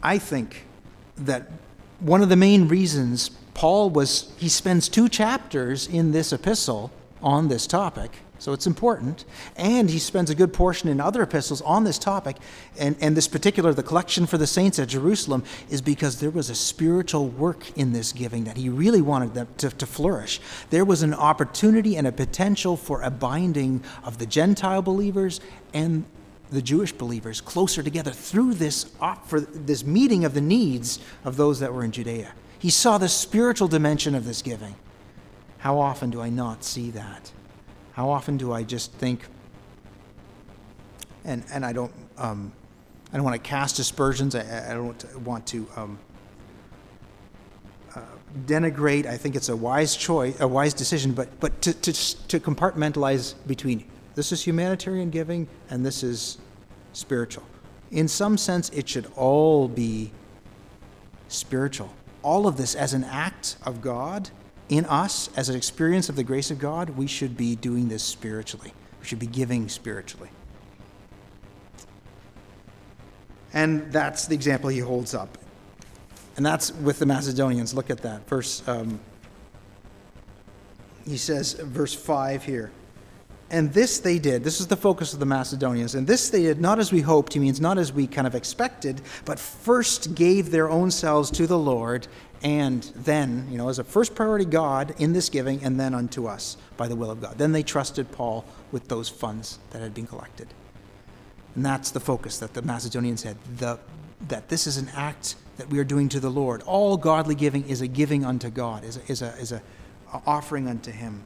I 0.02 0.18
think 0.18 0.64
that 1.16 1.50
one 2.00 2.22
of 2.22 2.28
the 2.28 2.36
main 2.36 2.66
reasons 2.66 3.30
Paul 3.54 3.90
was 3.90 4.32
he 4.38 4.48
spends 4.48 4.88
two 4.88 5.08
chapters 5.08 5.86
in 5.86 6.12
this 6.12 6.32
epistle 6.32 6.90
on 7.22 7.48
this 7.48 7.66
topic 7.66 8.10
so 8.40 8.54
it's 8.54 8.66
important. 8.66 9.26
And 9.54 9.90
he 9.90 9.98
spends 9.98 10.30
a 10.30 10.34
good 10.34 10.52
portion 10.52 10.88
in 10.88 10.98
other 10.98 11.22
epistles 11.22 11.60
on 11.60 11.84
this 11.84 11.98
topic. 11.98 12.36
And, 12.78 12.96
and 13.00 13.14
this 13.14 13.28
particular, 13.28 13.74
the 13.74 13.82
collection 13.82 14.24
for 14.24 14.38
the 14.38 14.46
saints 14.46 14.78
at 14.78 14.88
Jerusalem, 14.88 15.44
is 15.68 15.82
because 15.82 16.20
there 16.20 16.30
was 16.30 16.48
a 16.48 16.54
spiritual 16.54 17.28
work 17.28 17.76
in 17.76 17.92
this 17.92 18.12
giving 18.12 18.44
that 18.44 18.56
he 18.56 18.70
really 18.70 19.02
wanted 19.02 19.34
them 19.34 19.46
to, 19.58 19.68
to 19.68 19.86
flourish. 19.86 20.40
There 20.70 20.86
was 20.86 21.02
an 21.02 21.12
opportunity 21.12 21.96
and 21.96 22.06
a 22.06 22.12
potential 22.12 22.78
for 22.78 23.02
a 23.02 23.10
binding 23.10 23.84
of 24.04 24.16
the 24.16 24.26
Gentile 24.26 24.80
believers 24.80 25.42
and 25.74 26.06
the 26.48 26.62
Jewish 26.62 26.92
believers 26.92 27.42
closer 27.42 27.82
together 27.82 28.10
through 28.10 28.54
this, 28.54 28.90
for 29.26 29.40
this 29.40 29.84
meeting 29.84 30.24
of 30.24 30.32
the 30.32 30.40
needs 30.40 30.98
of 31.24 31.36
those 31.36 31.60
that 31.60 31.74
were 31.74 31.84
in 31.84 31.92
Judea. 31.92 32.32
He 32.58 32.70
saw 32.70 32.96
the 32.96 33.08
spiritual 33.08 33.68
dimension 33.68 34.14
of 34.14 34.24
this 34.24 34.40
giving. 34.40 34.76
How 35.58 35.78
often 35.78 36.08
do 36.08 36.22
I 36.22 36.30
not 36.30 36.64
see 36.64 36.90
that? 36.92 37.32
How 38.00 38.08
often 38.08 38.38
do 38.38 38.50
I 38.50 38.62
just 38.62 38.94
think, 38.94 39.26
and, 41.22 41.44
and 41.52 41.66
I 41.66 41.74
don't, 41.74 41.92
um, 42.16 42.50
I 43.12 43.16
don't 43.16 43.24
want 43.26 43.34
to 43.34 43.46
cast 43.46 43.78
aspersions. 43.78 44.34
I, 44.34 44.70
I 44.70 44.72
don't 44.72 45.18
want 45.18 45.46
to 45.48 45.66
um, 45.76 45.98
uh, 47.94 48.00
denigrate. 48.46 49.04
I 49.04 49.18
think 49.18 49.36
it's 49.36 49.50
a 49.50 49.54
wise 49.54 49.96
choice, 49.96 50.40
a 50.40 50.48
wise 50.48 50.72
decision, 50.72 51.12
but, 51.12 51.28
but 51.40 51.60
to, 51.60 51.74
to, 51.74 51.92
to 52.28 52.40
compartmentalize 52.40 53.34
between 53.46 53.84
this 54.14 54.32
is 54.32 54.42
humanitarian 54.46 55.10
giving 55.10 55.46
and 55.68 55.84
this 55.84 56.02
is 56.02 56.38
spiritual. 56.94 57.44
In 57.90 58.08
some 58.08 58.38
sense, 58.38 58.70
it 58.70 58.88
should 58.88 59.12
all 59.14 59.68
be 59.68 60.10
spiritual. 61.28 61.92
All 62.22 62.46
of 62.46 62.56
this 62.56 62.74
as 62.74 62.94
an 62.94 63.04
act 63.04 63.58
of 63.66 63.82
God 63.82 64.30
in 64.70 64.86
us, 64.86 65.28
as 65.36 65.48
an 65.48 65.56
experience 65.56 66.08
of 66.08 66.16
the 66.16 66.22
grace 66.22 66.50
of 66.50 66.60
God, 66.60 66.90
we 66.90 67.08
should 67.08 67.36
be 67.36 67.56
doing 67.56 67.88
this 67.88 68.04
spiritually. 68.04 68.72
We 69.00 69.06
should 69.06 69.18
be 69.18 69.26
giving 69.26 69.68
spiritually. 69.68 70.30
And 73.52 73.92
that's 73.92 74.26
the 74.26 74.34
example 74.34 74.70
he 74.70 74.78
holds 74.78 75.12
up. 75.12 75.36
And 76.36 76.46
that's 76.46 76.72
with 76.72 77.00
the 77.00 77.06
Macedonians. 77.06 77.74
Look 77.74 77.90
at 77.90 77.98
that. 78.02 78.28
Verse, 78.28 78.66
um, 78.68 79.00
he 81.04 81.16
says, 81.16 81.54
verse 81.54 81.92
5 81.92 82.44
here. 82.44 82.70
And 83.50 83.72
this 83.72 83.98
they 83.98 84.18
did. 84.18 84.44
This 84.44 84.60
is 84.60 84.68
the 84.68 84.76
focus 84.76 85.12
of 85.12 85.18
the 85.18 85.26
Macedonians. 85.26 85.96
And 85.96 86.06
this 86.06 86.30
they 86.30 86.42
did 86.42 86.60
not 86.60 86.78
as 86.78 86.92
we 86.92 87.00
hoped, 87.00 87.32
he 87.32 87.40
means 87.40 87.60
not 87.60 87.78
as 87.78 87.92
we 87.92 88.06
kind 88.06 88.26
of 88.26 88.34
expected, 88.34 89.00
but 89.24 89.38
first 89.38 90.14
gave 90.14 90.50
their 90.50 90.70
own 90.70 90.90
selves 90.90 91.30
to 91.32 91.46
the 91.46 91.58
Lord 91.58 92.06
and 92.42 92.82
then, 92.96 93.46
you 93.50 93.58
know, 93.58 93.68
as 93.68 93.78
a 93.78 93.84
first 93.84 94.14
priority, 94.14 94.46
God 94.46 94.94
in 94.98 95.12
this 95.12 95.28
giving, 95.28 95.62
and 95.62 95.78
then 95.78 95.94
unto 95.94 96.26
us 96.26 96.56
by 96.76 96.88
the 96.88 96.96
will 96.96 97.10
of 97.10 97.20
God. 97.20 97.36
Then 97.36 97.52
they 97.52 97.62
trusted 97.62 98.10
Paul 98.12 98.46
with 98.72 98.88
those 98.88 99.08
funds 99.08 99.58
that 99.70 99.82
had 99.82 99.92
been 99.92 100.06
collected. 100.06 100.48
And 101.54 101.66
that's 101.66 101.90
the 101.90 102.00
focus 102.00 102.38
that 102.38 102.54
the 102.54 102.62
Macedonians 102.62 103.24
had 103.24 103.36
the, 103.58 103.78
that 104.28 104.48
this 104.48 104.66
is 104.66 104.78
an 104.78 104.88
act 104.94 105.36
that 105.58 105.68
we 105.68 105.78
are 105.78 105.84
doing 105.84 106.08
to 106.10 106.20
the 106.20 106.30
Lord. 106.30 106.62
All 106.62 106.96
godly 106.96 107.34
giving 107.34 107.68
is 107.68 107.82
a 107.82 107.86
giving 107.86 108.24
unto 108.24 108.48
God, 108.48 108.84
is 108.84 108.96
a, 108.96 109.12
is 109.12 109.22
a, 109.22 109.36
is 109.36 109.52
a 109.52 109.60
offering 110.24 110.66
unto 110.66 110.90
Him. 110.90 111.22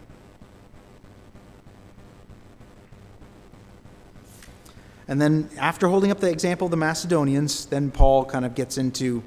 And 5.06 5.20
then, 5.20 5.50
after 5.58 5.88
holding 5.88 6.10
up 6.10 6.20
the 6.20 6.30
example 6.30 6.66
of 6.66 6.70
the 6.70 6.78
Macedonians, 6.78 7.66
then 7.66 7.90
Paul 7.90 8.24
kind 8.24 8.44
of 8.44 8.54
gets 8.54 8.78
into 8.78 9.22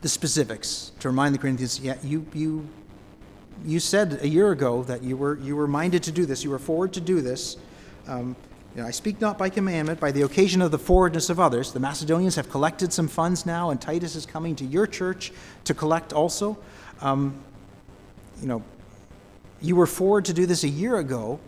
the 0.00 0.08
specifics 0.08 0.92
to 1.00 1.08
remind 1.08 1.34
the 1.34 1.38
Corinthians, 1.38 1.80
yeah, 1.80 1.96
you, 2.02 2.26
you, 2.34 2.68
you 3.64 3.80
said 3.80 4.18
a 4.22 4.28
year 4.28 4.50
ago 4.50 4.82
that 4.84 5.02
you 5.02 5.16
were, 5.16 5.38
you 5.38 5.56
were 5.56 5.68
minded 5.68 6.02
to 6.04 6.12
do 6.12 6.26
this, 6.26 6.44
you 6.44 6.50
were 6.50 6.58
forward 6.58 6.92
to 6.94 7.00
do 7.00 7.20
this. 7.20 7.56
Um, 8.06 8.36
you 8.74 8.82
know, 8.82 8.88
I 8.88 8.90
speak 8.90 9.20
not 9.20 9.38
by 9.38 9.48
commandment, 9.48 9.98
by 10.00 10.12
the 10.12 10.22
occasion 10.22 10.60
of 10.60 10.70
the 10.70 10.78
forwardness 10.78 11.30
of 11.30 11.40
others. 11.40 11.72
The 11.72 11.80
Macedonians 11.80 12.36
have 12.36 12.50
collected 12.50 12.92
some 12.92 13.08
funds 13.08 13.46
now, 13.46 13.70
and 13.70 13.80
Titus 13.80 14.14
is 14.16 14.26
coming 14.26 14.54
to 14.56 14.64
your 14.64 14.86
church 14.86 15.32
to 15.64 15.74
collect 15.74 16.12
also. 16.12 16.58
Um, 17.00 17.34
you 18.40 18.48
know, 18.48 18.62
you 19.62 19.76
were 19.76 19.86
forward 19.86 20.26
to 20.26 20.34
do 20.34 20.44
this 20.44 20.62
a 20.62 20.68
year 20.68 20.98
ago. 20.98 21.40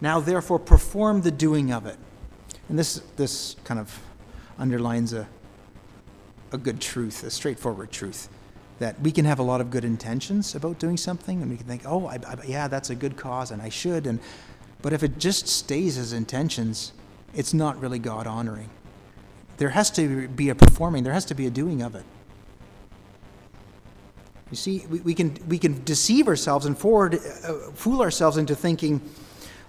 Now, 0.00 0.18
therefore, 0.18 0.58
perform 0.58 1.22
the 1.22 1.30
doing 1.30 1.70
of 1.70 1.86
it. 1.86 1.96
And 2.68 2.78
this, 2.78 3.00
this 3.16 3.56
kind 3.64 3.78
of 3.78 3.98
underlines 4.58 5.12
a, 5.12 5.28
a 6.52 6.58
good 6.58 6.80
truth, 6.80 7.22
a 7.22 7.30
straightforward 7.30 7.90
truth. 7.90 8.28
That 8.78 9.00
we 9.00 9.10
can 9.10 9.24
have 9.24 9.38
a 9.38 9.42
lot 9.42 9.60
of 9.60 9.70
good 9.70 9.84
intentions 9.84 10.54
about 10.54 10.78
doing 10.78 10.96
something, 10.96 11.40
and 11.40 11.50
we 11.50 11.56
can 11.56 11.66
think, 11.66 11.82
oh, 11.86 12.06
I, 12.06 12.16
I, 12.26 12.36
yeah, 12.46 12.68
that's 12.68 12.90
a 12.90 12.94
good 12.94 13.16
cause, 13.16 13.50
and 13.50 13.62
I 13.62 13.70
should. 13.70 14.06
And, 14.06 14.20
but 14.82 14.92
if 14.92 15.02
it 15.02 15.18
just 15.18 15.48
stays 15.48 15.96
as 15.96 16.12
intentions, 16.12 16.92
it's 17.34 17.54
not 17.54 17.80
really 17.80 17.98
God 17.98 18.26
honoring. 18.26 18.68
There 19.56 19.70
has 19.70 19.90
to 19.92 20.28
be 20.28 20.50
a 20.50 20.54
performing, 20.54 21.04
there 21.04 21.14
has 21.14 21.24
to 21.26 21.34
be 21.34 21.46
a 21.46 21.50
doing 21.50 21.80
of 21.80 21.94
it. 21.94 22.04
You 24.50 24.56
see, 24.56 24.84
we, 24.88 25.00
we, 25.00 25.14
can, 25.14 25.36
we 25.48 25.58
can 25.58 25.82
deceive 25.84 26.28
ourselves 26.28 26.66
and 26.66 26.78
forward, 26.78 27.14
uh, 27.14 27.54
fool 27.74 28.02
ourselves 28.02 28.36
into 28.36 28.54
thinking, 28.54 29.00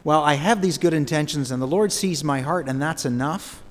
well, 0.07 0.23
I 0.23 0.35
have 0.35 0.61
these 0.61 0.77
good 0.77 0.93
intentions 0.93 1.51
and 1.51 1.61
the 1.61 1.67
Lord 1.67 1.91
sees 1.91 2.23
my 2.23 2.39
heart 2.39 2.69
and 2.69 2.81
that's 2.81 3.03
enough. 3.03 3.61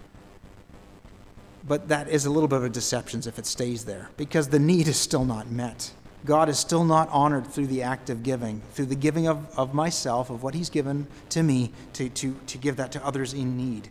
But 1.67 1.89
that 1.89 2.11
is 2.11 2.27
a 2.27 2.31
little 2.31 2.47
bit 2.47 2.59
of 2.59 2.65
a 2.65 2.69
deception 2.69 3.23
if 3.27 3.39
it 3.39 3.47
stays 3.47 3.87
there 3.87 4.11
because 4.19 4.51
the 4.51 4.59
need 4.59 4.87
is 4.87 4.99
still 4.99 5.25
not 5.25 5.51
met. 5.51 5.93
God 6.27 6.51
is 6.51 6.59
still 6.59 6.85
not 6.85 7.09
honored 7.09 7.47
through 7.47 7.69
the 7.69 7.83
act 7.83 8.11
of 8.11 8.23
giving, 8.23 8.61
through 8.75 8.85
the 8.85 8.95
giving 8.95 9.27
of, 9.27 9.49
of 9.59 9.73
myself, 9.73 10.29
of 10.29 10.43
what 10.43 10.53
He's 10.53 10.69
given 10.69 11.07
to 11.31 11.43
me, 11.43 11.73
to, 11.95 12.11
to, 12.11 12.37
to 12.49 12.59
give 12.59 12.77
that 12.77 12.93
to 12.93 13.03
others 13.03 13.33
in 13.33 13.57
need. 13.57 13.89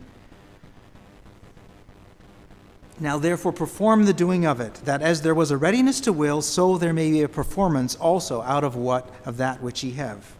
Now, 3.00 3.18
therefore, 3.18 3.54
perform 3.54 4.04
the 4.04 4.14
doing 4.14 4.46
of 4.46 4.60
it, 4.60 4.74
that 4.84 5.02
as 5.02 5.22
there 5.22 5.34
was 5.34 5.50
a 5.50 5.56
readiness 5.56 5.98
to 6.02 6.12
will, 6.12 6.42
so 6.42 6.78
there 6.78 6.92
may 6.92 7.10
be 7.10 7.22
a 7.22 7.28
performance 7.28 7.96
also 7.96 8.40
out 8.42 8.62
of 8.62 8.76
what 8.76 9.12
of 9.24 9.36
that 9.38 9.60
which 9.60 9.82
ye 9.82 9.90
have. 9.94 10.36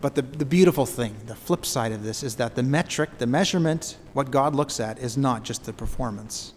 But 0.00 0.14
the, 0.14 0.22
the 0.22 0.44
beautiful 0.44 0.86
thing, 0.86 1.14
the 1.26 1.34
flip 1.34 1.66
side 1.66 1.92
of 1.92 2.02
this, 2.02 2.22
is 2.22 2.36
that 2.36 2.54
the 2.54 2.62
metric, 2.62 3.18
the 3.18 3.26
measurement, 3.26 3.98
what 4.12 4.30
God 4.30 4.54
looks 4.54 4.80
at, 4.80 4.98
is 4.98 5.16
not 5.16 5.42
just 5.42 5.64
the 5.64 5.72
performance. 5.72 6.54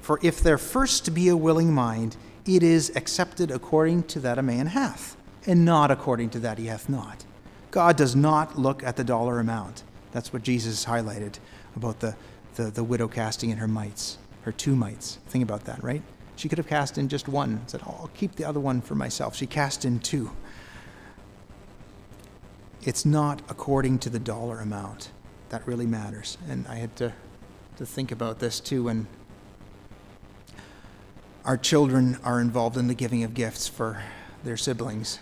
For 0.00 0.18
if 0.22 0.40
there 0.40 0.58
first 0.58 1.14
be 1.14 1.28
a 1.28 1.36
willing 1.36 1.72
mind, 1.72 2.16
it 2.46 2.62
is 2.62 2.92
accepted 2.96 3.50
according 3.50 4.04
to 4.04 4.20
that 4.20 4.38
a 4.38 4.42
man 4.42 4.68
hath, 4.68 5.16
and 5.46 5.64
not 5.64 5.90
according 5.90 6.30
to 6.30 6.38
that 6.40 6.58
he 6.58 6.66
hath 6.66 6.88
not. 6.88 7.24
God 7.70 7.96
does 7.96 8.16
not 8.16 8.58
look 8.58 8.82
at 8.82 8.96
the 8.96 9.04
dollar 9.04 9.40
amount. 9.40 9.82
That's 10.12 10.32
what 10.32 10.42
Jesus 10.42 10.86
highlighted 10.86 11.38
about 11.74 12.00
the 12.00 12.16
the, 12.56 12.70
the 12.70 12.84
widow 12.84 13.06
casting 13.06 13.50
in 13.50 13.58
her 13.58 13.68
mites, 13.68 14.18
her 14.42 14.52
two 14.52 14.74
mites. 14.74 15.18
Think 15.28 15.44
about 15.44 15.64
that, 15.64 15.82
right? 15.82 16.02
She 16.34 16.48
could 16.48 16.58
have 16.58 16.66
cast 16.66 16.98
in 16.98 17.08
just 17.08 17.28
one, 17.28 17.62
said, 17.66 17.80
oh, 17.86 17.96
I'll 18.00 18.10
keep 18.14 18.34
the 18.36 18.44
other 18.44 18.60
one 18.60 18.80
for 18.82 18.94
myself. 18.94 19.36
She 19.36 19.46
cast 19.46 19.84
in 19.84 20.00
two. 20.00 20.30
It's 22.86 23.04
not 23.04 23.42
according 23.48 23.98
to 23.98 24.10
the 24.10 24.20
dollar 24.20 24.60
amount 24.60 25.10
that 25.48 25.66
really 25.66 25.86
matters. 25.86 26.38
And 26.48 26.68
I 26.68 26.76
had 26.76 26.94
to, 26.96 27.12
to 27.78 27.84
think 27.84 28.12
about 28.12 28.38
this 28.38 28.60
too 28.60 28.84
when 28.84 29.08
our 31.44 31.56
children 31.56 32.16
are 32.22 32.40
involved 32.40 32.76
in 32.76 32.86
the 32.86 32.94
giving 32.94 33.24
of 33.24 33.34
gifts 33.34 33.66
for 33.66 34.00
their 34.44 34.56
siblings. 34.56 35.18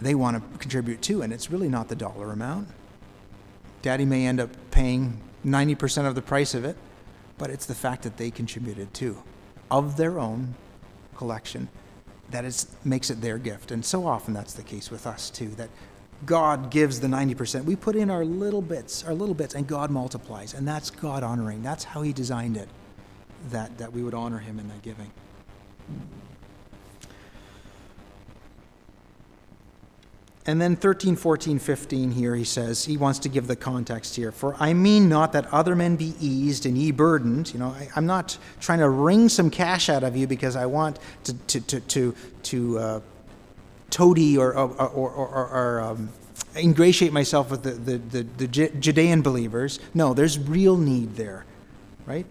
They 0.00 0.14
want 0.14 0.38
to 0.38 0.58
contribute 0.58 1.02
too, 1.02 1.20
and 1.20 1.30
it's 1.30 1.50
really 1.50 1.68
not 1.68 1.88
the 1.88 1.94
dollar 1.94 2.32
amount. 2.32 2.68
Daddy 3.82 4.06
may 4.06 4.26
end 4.26 4.40
up 4.40 4.48
paying 4.70 5.20
90% 5.44 6.06
of 6.06 6.14
the 6.14 6.22
price 6.22 6.54
of 6.54 6.64
it, 6.64 6.78
but 7.36 7.50
it's 7.50 7.66
the 7.66 7.74
fact 7.74 8.02
that 8.04 8.16
they 8.16 8.30
contributed 8.30 8.94
too, 8.94 9.22
of 9.70 9.98
their 9.98 10.18
own 10.18 10.54
collection, 11.16 11.68
that 12.30 12.44
is, 12.44 12.66
makes 12.84 13.10
it 13.10 13.20
their 13.20 13.38
gift. 13.38 13.70
And 13.70 13.84
so 13.84 14.06
often 14.06 14.34
that's 14.34 14.54
the 14.54 14.62
case 14.62 14.90
with 14.90 15.06
us 15.06 15.30
too, 15.30 15.48
that 15.50 15.70
God 16.26 16.70
gives 16.70 17.00
the 17.00 17.08
90%. 17.08 17.64
We 17.64 17.76
put 17.76 17.96
in 17.96 18.10
our 18.10 18.24
little 18.24 18.62
bits, 18.62 19.04
our 19.04 19.14
little 19.14 19.34
bits, 19.34 19.54
and 19.54 19.66
God 19.66 19.90
multiplies. 19.90 20.54
And 20.54 20.66
that's 20.66 20.90
God 20.90 21.22
honoring. 21.22 21.62
That's 21.62 21.84
how 21.84 22.02
He 22.02 22.12
designed 22.12 22.56
it, 22.56 22.68
that, 23.50 23.78
that 23.78 23.92
we 23.92 24.02
would 24.02 24.14
honor 24.14 24.38
Him 24.38 24.58
in 24.58 24.68
that 24.68 24.82
giving. 24.82 25.10
And 30.46 30.60
then 30.60 30.74
13, 30.74 31.16
14, 31.16 31.58
15 31.58 32.12
here, 32.12 32.34
he 32.34 32.44
says, 32.44 32.86
he 32.86 32.96
wants 32.96 33.18
to 33.20 33.28
give 33.28 33.46
the 33.46 33.56
context 33.56 34.16
here. 34.16 34.32
For 34.32 34.56
I 34.58 34.72
mean 34.72 35.08
not 35.08 35.32
that 35.32 35.46
other 35.52 35.76
men 35.76 35.96
be 35.96 36.14
eased 36.18 36.64
and 36.64 36.78
ye 36.78 36.92
burdened. 36.92 37.52
You 37.52 37.60
know, 37.60 37.68
I, 37.68 37.88
am 37.94 38.06
not 38.06 38.38
trying 38.58 38.78
to 38.78 38.88
wring 38.88 39.28
some 39.28 39.50
cash 39.50 39.90
out 39.90 40.02
of 40.02 40.16
you 40.16 40.26
because 40.26 40.56
I 40.56 40.64
want 40.66 40.98
to, 41.24 41.34
to, 41.34 41.60
to, 41.60 41.80
to, 41.80 42.14
to 42.44 42.78
uh, 42.78 43.00
toady 43.90 44.38
or, 44.38 44.54
or, 44.56 44.70
or, 44.70 45.10
or, 45.10 45.48
or 45.48 45.80
um, 45.82 46.08
ingratiate 46.56 47.12
myself 47.12 47.50
with 47.50 47.62
the, 47.62 47.72
the, 47.72 47.98
the, 47.98 48.22
the 48.46 48.48
Judean 48.48 49.20
believers. 49.20 49.78
No, 49.92 50.14
there's 50.14 50.38
real 50.38 50.78
need 50.78 51.16
there, 51.16 51.44
right? 52.06 52.24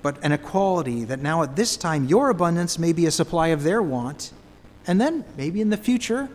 But 0.00 0.22
an 0.24 0.30
equality 0.30 1.04
that 1.04 1.20
now 1.20 1.42
at 1.42 1.56
this 1.56 1.76
time 1.76 2.04
your 2.04 2.30
abundance 2.30 2.78
may 2.78 2.92
be 2.92 3.06
a 3.06 3.10
supply 3.10 3.48
of 3.48 3.64
their 3.64 3.82
want, 3.82 4.32
and 4.86 5.00
then 5.00 5.24
maybe 5.36 5.60
in 5.60 5.70
the 5.70 5.76
future 5.76 6.28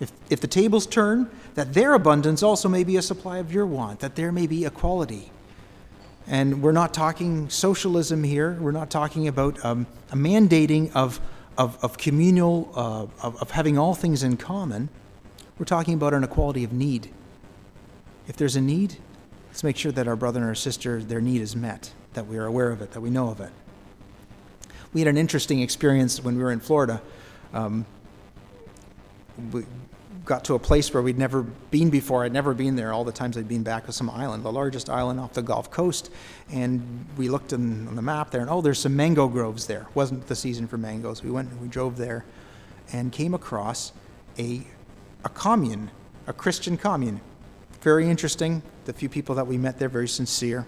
if, 0.00 0.10
if 0.30 0.40
the 0.40 0.46
tables 0.46 0.86
turn, 0.86 1.30
that 1.54 1.74
their 1.74 1.94
abundance 1.94 2.42
also 2.42 2.68
may 2.68 2.84
be 2.84 2.96
a 2.96 3.02
supply 3.02 3.38
of 3.38 3.52
your 3.52 3.66
want, 3.66 4.00
that 4.00 4.16
there 4.16 4.32
may 4.32 4.46
be 4.46 4.64
equality. 4.64 5.30
And 6.26 6.62
we're 6.62 6.72
not 6.72 6.94
talking 6.94 7.48
socialism 7.50 8.24
here. 8.24 8.56
We're 8.60 8.72
not 8.72 8.90
talking 8.90 9.28
about 9.28 9.62
um, 9.64 9.86
a 10.10 10.16
mandating 10.16 10.90
of, 10.94 11.20
of, 11.58 11.82
of 11.82 11.98
communal, 11.98 12.70
uh, 12.74 13.26
of, 13.26 13.40
of 13.42 13.50
having 13.50 13.76
all 13.76 13.94
things 13.94 14.22
in 14.22 14.36
common. 14.36 14.88
We're 15.58 15.66
talking 15.66 15.94
about 15.94 16.14
an 16.14 16.24
equality 16.24 16.64
of 16.64 16.72
need. 16.72 17.10
If 18.26 18.36
there's 18.36 18.56
a 18.56 18.60
need, 18.60 18.96
let's 19.48 19.64
make 19.64 19.76
sure 19.76 19.92
that 19.92 20.06
our 20.08 20.16
brother 20.16 20.40
and 20.40 20.48
our 20.48 20.54
sister, 20.54 21.02
their 21.02 21.20
need 21.20 21.42
is 21.42 21.56
met, 21.56 21.92
that 22.14 22.26
we 22.26 22.38
are 22.38 22.46
aware 22.46 22.70
of 22.70 22.80
it, 22.80 22.92
that 22.92 23.00
we 23.00 23.10
know 23.10 23.28
of 23.28 23.40
it. 23.40 23.50
We 24.92 25.00
had 25.00 25.08
an 25.08 25.16
interesting 25.16 25.60
experience 25.60 26.22
when 26.22 26.36
we 26.36 26.42
were 26.42 26.52
in 26.52 26.60
Florida. 26.60 27.02
Um, 27.52 27.86
got 30.30 30.44
to 30.44 30.54
a 30.54 30.60
place 30.60 30.94
where 30.94 31.02
we'd 31.02 31.18
never 31.18 31.42
been 31.42 31.90
before. 31.90 32.24
I'd 32.24 32.32
never 32.32 32.54
been 32.54 32.76
there 32.76 32.92
all 32.92 33.02
the 33.02 33.10
times 33.10 33.36
I'd 33.36 33.48
been 33.48 33.64
back 33.64 33.86
to 33.86 33.92
some 33.92 34.08
island, 34.08 34.44
the 34.44 34.52
largest 34.52 34.88
island 34.88 35.18
off 35.18 35.32
the 35.32 35.42
Gulf 35.42 35.72
Coast. 35.72 36.08
And 36.52 37.04
we 37.16 37.28
looked 37.28 37.52
in, 37.52 37.88
on 37.88 37.96
the 37.96 38.02
map 38.02 38.30
there, 38.30 38.40
and 38.40 38.48
oh, 38.48 38.60
there's 38.60 38.78
some 38.78 38.94
mango 38.94 39.26
groves 39.26 39.66
there. 39.66 39.88
Wasn't 39.92 40.28
the 40.28 40.36
season 40.36 40.68
for 40.68 40.78
mangoes. 40.78 41.24
We 41.24 41.32
went 41.32 41.50
and 41.50 41.60
we 41.60 41.66
drove 41.66 41.96
there 41.96 42.24
and 42.92 43.10
came 43.10 43.34
across 43.34 43.92
a, 44.38 44.64
a 45.24 45.28
commune, 45.30 45.90
a 46.28 46.32
Christian 46.32 46.76
commune. 46.76 47.20
Very 47.80 48.08
interesting. 48.08 48.62
The 48.84 48.92
few 48.92 49.08
people 49.08 49.34
that 49.34 49.48
we 49.48 49.58
met 49.58 49.80
there, 49.80 49.88
very 49.88 50.06
sincere. 50.06 50.64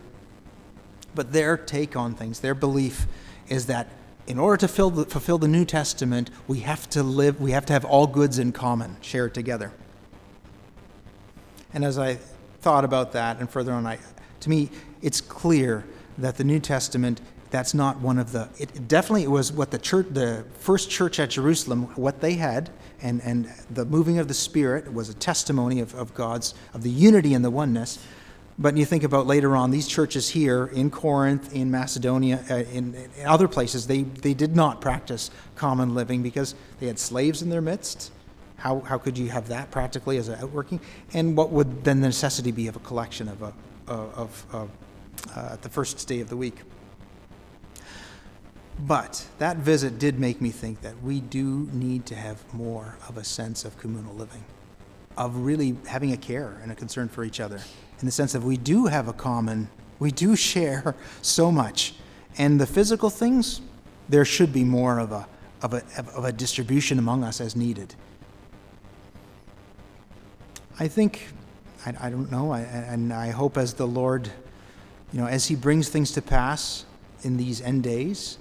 But 1.15 1.33
their 1.33 1.57
take 1.57 1.95
on 1.95 2.17
things, 2.17 2.41
their 2.41 2.57
belief 2.57 3.07
is 3.49 3.67
that 3.67 3.89
in 4.27 4.39
order 4.39 4.67
to 4.67 4.91
the, 4.91 5.05
fulfill 5.05 5.39
the 5.39 5.49
New 5.49 5.65
Testament, 5.65 6.31
we 6.47 6.61
have 6.61 6.89
to 6.91 7.03
live, 7.03 7.41
we 7.41 7.51
have 7.53 7.67
to 7.67 7.73
have 7.73 7.85
all 7.85 8.07
goods 8.07 8.39
in 8.39 8.53
common, 8.53 8.97
shared 9.01 9.35
together. 9.35 9.73
And 11.75 11.85
as 11.85 11.99
I 11.99 12.19
thought 12.61 12.85
about 12.85 13.13
that 13.13 13.41
and 13.41 13.51
further 13.51 13.73
on, 13.73 13.87
I, 13.87 13.99
to 14.41 14.51
me, 14.51 14.71
it's 15.01 15.21
clear 15.21 15.85
that 16.19 16.37
the 16.37 16.45
New 16.45 16.61
Testament, 16.61 17.21
that's 17.51 17.75
not 17.75 17.99
one 17.99 18.19
of 18.19 18.33
the, 18.33 18.49
it 18.59 18.87
definitely 18.87 19.27
was 19.27 19.53
what 19.53 19.71
the 19.71 19.79
church, 19.79 20.07
the 20.11 20.45
first 20.59 20.91
church 20.91 21.19
at 21.19 21.31
Jerusalem, 21.31 21.85
what 21.97 22.21
they 22.21 22.35
had, 22.35 22.71
and, 23.03 23.21
and 23.23 23.53
the 23.71 23.85
moving 23.85 24.19
of 24.19 24.29
the 24.29 24.35
Spirit 24.35 24.93
was 24.93 25.09
a 25.09 25.15
testimony 25.15 25.81
of, 25.81 25.95
of 25.95 26.15
God's, 26.15 26.55
of 26.73 26.83
the 26.83 26.91
unity 26.91 27.35
and 27.35 27.45
the 27.45 27.51
oneness. 27.51 27.99
But 28.59 28.77
you 28.77 28.85
think 28.85 29.03
about 29.03 29.27
later 29.27 29.57
on, 29.57 29.71
these 29.71 29.89
churches 29.89 30.29
here 30.29 30.67
in 30.67 30.91
Corinth, 30.91 31.55
in 31.55 31.71
Macedonia, 31.71 32.45
uh, 32.51 32.57
in, 32.57 32.95
in, 32.95 33.27
other 33.27 33.49
places, 33.49 33.87
they, 33.87 34.03
they 34.03 34.35
did 34.35 34.55
not 34.55 34.81
practice 34.81 35.31
common 35.57 35.95
living 35.95 36.23
because 36.23 36.55
they 36.79 36.87
had 36.87 36.99
slaves 36.99 37.41
in 37.41 37.49
their 37.49 37.63
midst. 37.63 38.13
How, 38.57 38.81
how 38.81 38.99
could 38.99 39.17
you 39.17 39.31
have 39.31 39.49
that 39.49 39.71
practically 39.71 40.19
as 40.19 40.29
an 40.29 40.39
outworking? 40.39 40.81
And 41.15 41.37
what 41.37 41.51
would 41.51 41.83
then 41.83 42.01
the 42.01 42.09
necessity 42.09 42.53
be 42.53 42.69
of 42.69 42.77
a 42.77 42.81
collection 42.81 43.29
of, 43.29 43.43
a, 43.43 43.53
of, 43.89 44.47
of 44.53 44.71
uh, 45.35 45.57
the 45.57 45.69
first 45.69 46.07
day 46.07 46.21
of 46.21 46.29
the 46.29 46.37
week? 46.37 46.59
But 48.79 49.27
that 49.39 49.59
visit 49.59 49.99
did 49.99 50.19
make 50.19 50.41
me 50.41 50.51
think 50.51 50.83
that 50.83 51.03
we 51.03 51.21
do 51.21 51.69
need 51.73 52.05
to 52.07 52.15
have 52.15 52.53
more 52.53 52.97
of 53.09 53.17
a 53.17 53.25
sense 53.25 53.65
of 53.65 53.79
communal 53.79 54.15
living, 54.15 54.45
of 55.17 55.37
really 55.37 55.77
having 55.87 56.13
a 56.13 56.17
care 56.17 56.59
and 56.63 56.71
a 56.71 56.75
concern 56.75 57.09
for 57.09 57.25
each 57.25 57.41
other 57.41 57.61
in 58.03 58.07
the 58.07 58.13
sense 58.13 58.33
that 58.33 58.43
we 58.43 58.57
do 58.57 58.87
have 58.87 59.07
a 59.09 59.13
common, 59.13 59.69
we 59.99 60.11
do 60.11 60.37
share 60.51 60.95
so 61.23 61.51
much. 61.51 61.95
And 62.37 62.61
the 62.61 62.67
physical 62.67 63.09
things, 63.09 63.61
there 64.09 64.25
should 64.25 64.53
be 64.53 64.65
more 64.65 64.99
of 64.99 65.13
a, 65.13 65.27
of 65.63 65.75
a, 65.75 65.83
of 65.97 66.25
a 66.25 66.33
distribution 66.33 66.99
among 66.99 67.25
us 67.25 67.41
as 67.41 67.55
needed. 67.55 67.95
I 70.81 70.89
think, 70.89 71.29
I, 71.87 71.95
I 72.01 72.11
don't 72.11 72.31
know, 72.31 72.53
I, 72.53 72.61
and 72.61 73.13
I 73.13 73.31
hope 73.31 73.57
as 73.57 73.75
the 73.75 73.87
Lord, 73.87 74.31
you 75.13 75.21
know, 75.21 75.27
as 75.27 75.47
He 75.47 75.55
brings 75.55 75.89
things 75.89 76.11
to 76.13 76.23
pass 76.23 76.85
in 77.23 77.37
these 77.37 77.61
end 77.61 77.85
days, 77.85 78.39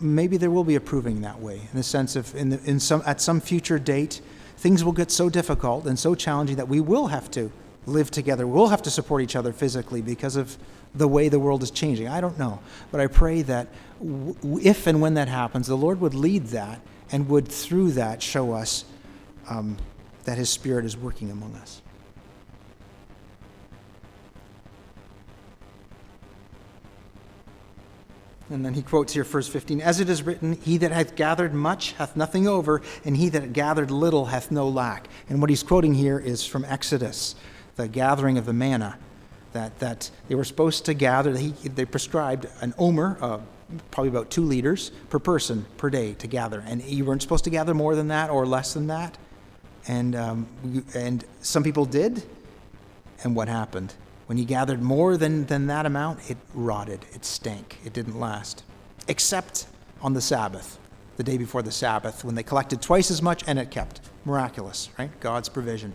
maybe 0.00 0.36
there 0.36 0.50
will 0.50 0.64
be 0.64 0.74
a 0.74 0.80
proving 0.80 1.22
that 1.22 1.40
way, 1.40 1.56
in 1.56 1.76
the 1.76 1.82
sense 1.82 2.16
of, 2.16 2.34
in, 2.34 2.50
the, 2.50 2.62
in 2.64 2.80
some, 2.80 3.02
at 3.06 3.20
some 3.20 3.40
future 3.40 3.78
date, 3.78 4.20
things 4.58 4.84
will 4.84 4.92
get 4.92 5.10
so 5.10 5.30
difficult 5.30 5.86
and 5.86 5.98
so 5.98 6.14
challenging 6.14 6.56
that 6.56 6.68
we 6.68 6.80
will 6.80 7.06
have 7.06 7.30
to 7.30 7.50
live 7.86 8.10
together. 8.10 8.46
We'll 8.46 8.68
have 8.68 8.82
to 8.82 8.90
support 8.90 9.22
each 9.22 9.36
other 9.36 9.52
physically 9.52 10.02
because 10.02 10.36
of 10.36 10.56
the 10.94 11.08
way 11.08 11.28
the 11.28 11.40
world 11.40 11.62
is 11.62 11.70
changing. 11.70 12.08
I 12.08 12.20
don't 12.20 12.38
know. 12.38 12.60
But 12.90 13.00
I 13.00 13.06
pray 13.06 13.42
that 13.42 13.68
w- 13.98 14.36
if 14.62 14.86
and 14.86 15.00
when 15.00 15.14
that 15.14 15.28
happens, 15.28 15.66
the 15.66 15.76
Lord 15.76 16.00
would 16.00 16.14
lead 16.14 16.46
that 16.48 16.80
and 17.10 17.28
would, 17.28 17.48
through 17.48 17.92
that, 17.92 18.22
show 18.22 18.52
us 18.52 18.84
um, 19.48 19.76
that 20.24 20.38
His 20.38 20.50
Spirit 20.50 20.84
is 20.84 20.96
working 20.96 21.30
among 21.30 21.54
us. 21.56 21.82
And 28.52 28.62
then 28.62 28.74
he 28.74 28.82
quotes 28.82 29.14
here, 29.14 29.24
verse 29.24 29.48
15 29.48 29.80
As 29.80 29.98
it 29.98 30.10
is 30.10 30.22
written, 30.22 30.52
He 30.52 30.76
that 30.78 30.92
hath 30.92 31.16
gathered 31.16 31.54
much 31.54 31.92
hath 31.92 32.16
nothing 32.16 32.46
over, 32.46 32.82
and 33.02 33.16
he 33.16 33.30
that 33.30 33.54
gathered 33.54 33.90
little 33.90 34.26
hath 34.26 34.50
no 34.50 34.68
lack. 34.68 35.08
And 35.30 35.40
what 35.40 35.48
he's 35.48 35.62
quoting 35.62 35.94
here 35.94 36.18
is 36.18 36.44
from 36.44 36.66
Exodus, 36.66 37.34
the 37.82 37.88
gathering 37.88 38.38
of 38.38 38.46
the 38.46 38.52
manna, 38.52 38.96
that, 39.52 39.76
that 39.80 40.10
they 40.28 40.36
were 40.36 40.44
supposed 40.44 40.84
to 40.84 40.94
gather. 40.94 41.36
He, 41.36 41.50
they 41.50 41.84
prescribed 41.84 42.46
an 42.60 42.74
omer, 42.78 43.18
uh, 43.20 43.38
probably 43.90 44.08
about 44.08 44.30
two 44.30 44.44
liters 44.44 44.90
per 45.10 45.18
person 45.18 45.66
per 45.78 45.90
day 45.90 46.14
to 46.14 46.28
gather. 46.28 46.62
And 46.64 46.80
you 46.84 47.04
weren't 47.04 47.22
supposed 47.22 47.44
to 47.44 47.50
gather 47.50 47.74
more 47.74 47.96
than 47.96 48.08
that 48.08 48.30
or 48.30 48.46
less 48.46 48.72
than 48.72 48.86
that. 48.86 49.18
And, 49.88 50.14
um, 50.14 50.46
and 50.94 51.24
some 51.40 51.64
people 51.64 51.84
did. 51.84 52.22
And 53.24 53.34
what 53.34 53.48
happened? 53.48 53.94
When 54.26 54.38
you 54.38 54.44
gathered 54.44 54.80
more 54.80 55.16
than, 55.16 55.46
than 55.46 55.66
that 55.66 55.84
amount, 55.84 56.30
it 56.30 56.38
rotted, 56.54 57.00
it 57.12 57.24
stank, 57.24 57.78
it 57.84 57.92
didn't 57.92 58.18
last. 58.18 58.62
Except 59.08 59.66
on 60.00 60.14
the 60.14 60.20
Sabbath, 60.20 60.78
the 61.16 61.24
day 61.24 61.36
before 61.36 61.62
the 61.62 61.72
Sabbath, 61.72 62.24
when 62.24 62.36
they 62.36 62.44
collected 62.44 62.80
twice 62.80 63.10
as 63.10 63.20
much 63.20 63.42
and 63.46 63.58
it 63.58 63.72
kept. 63.72 64.00
Miraculous, 64.24 64.88
right? 64.98 65.10
God's 65.18 65.48
provision. 65.48 65.94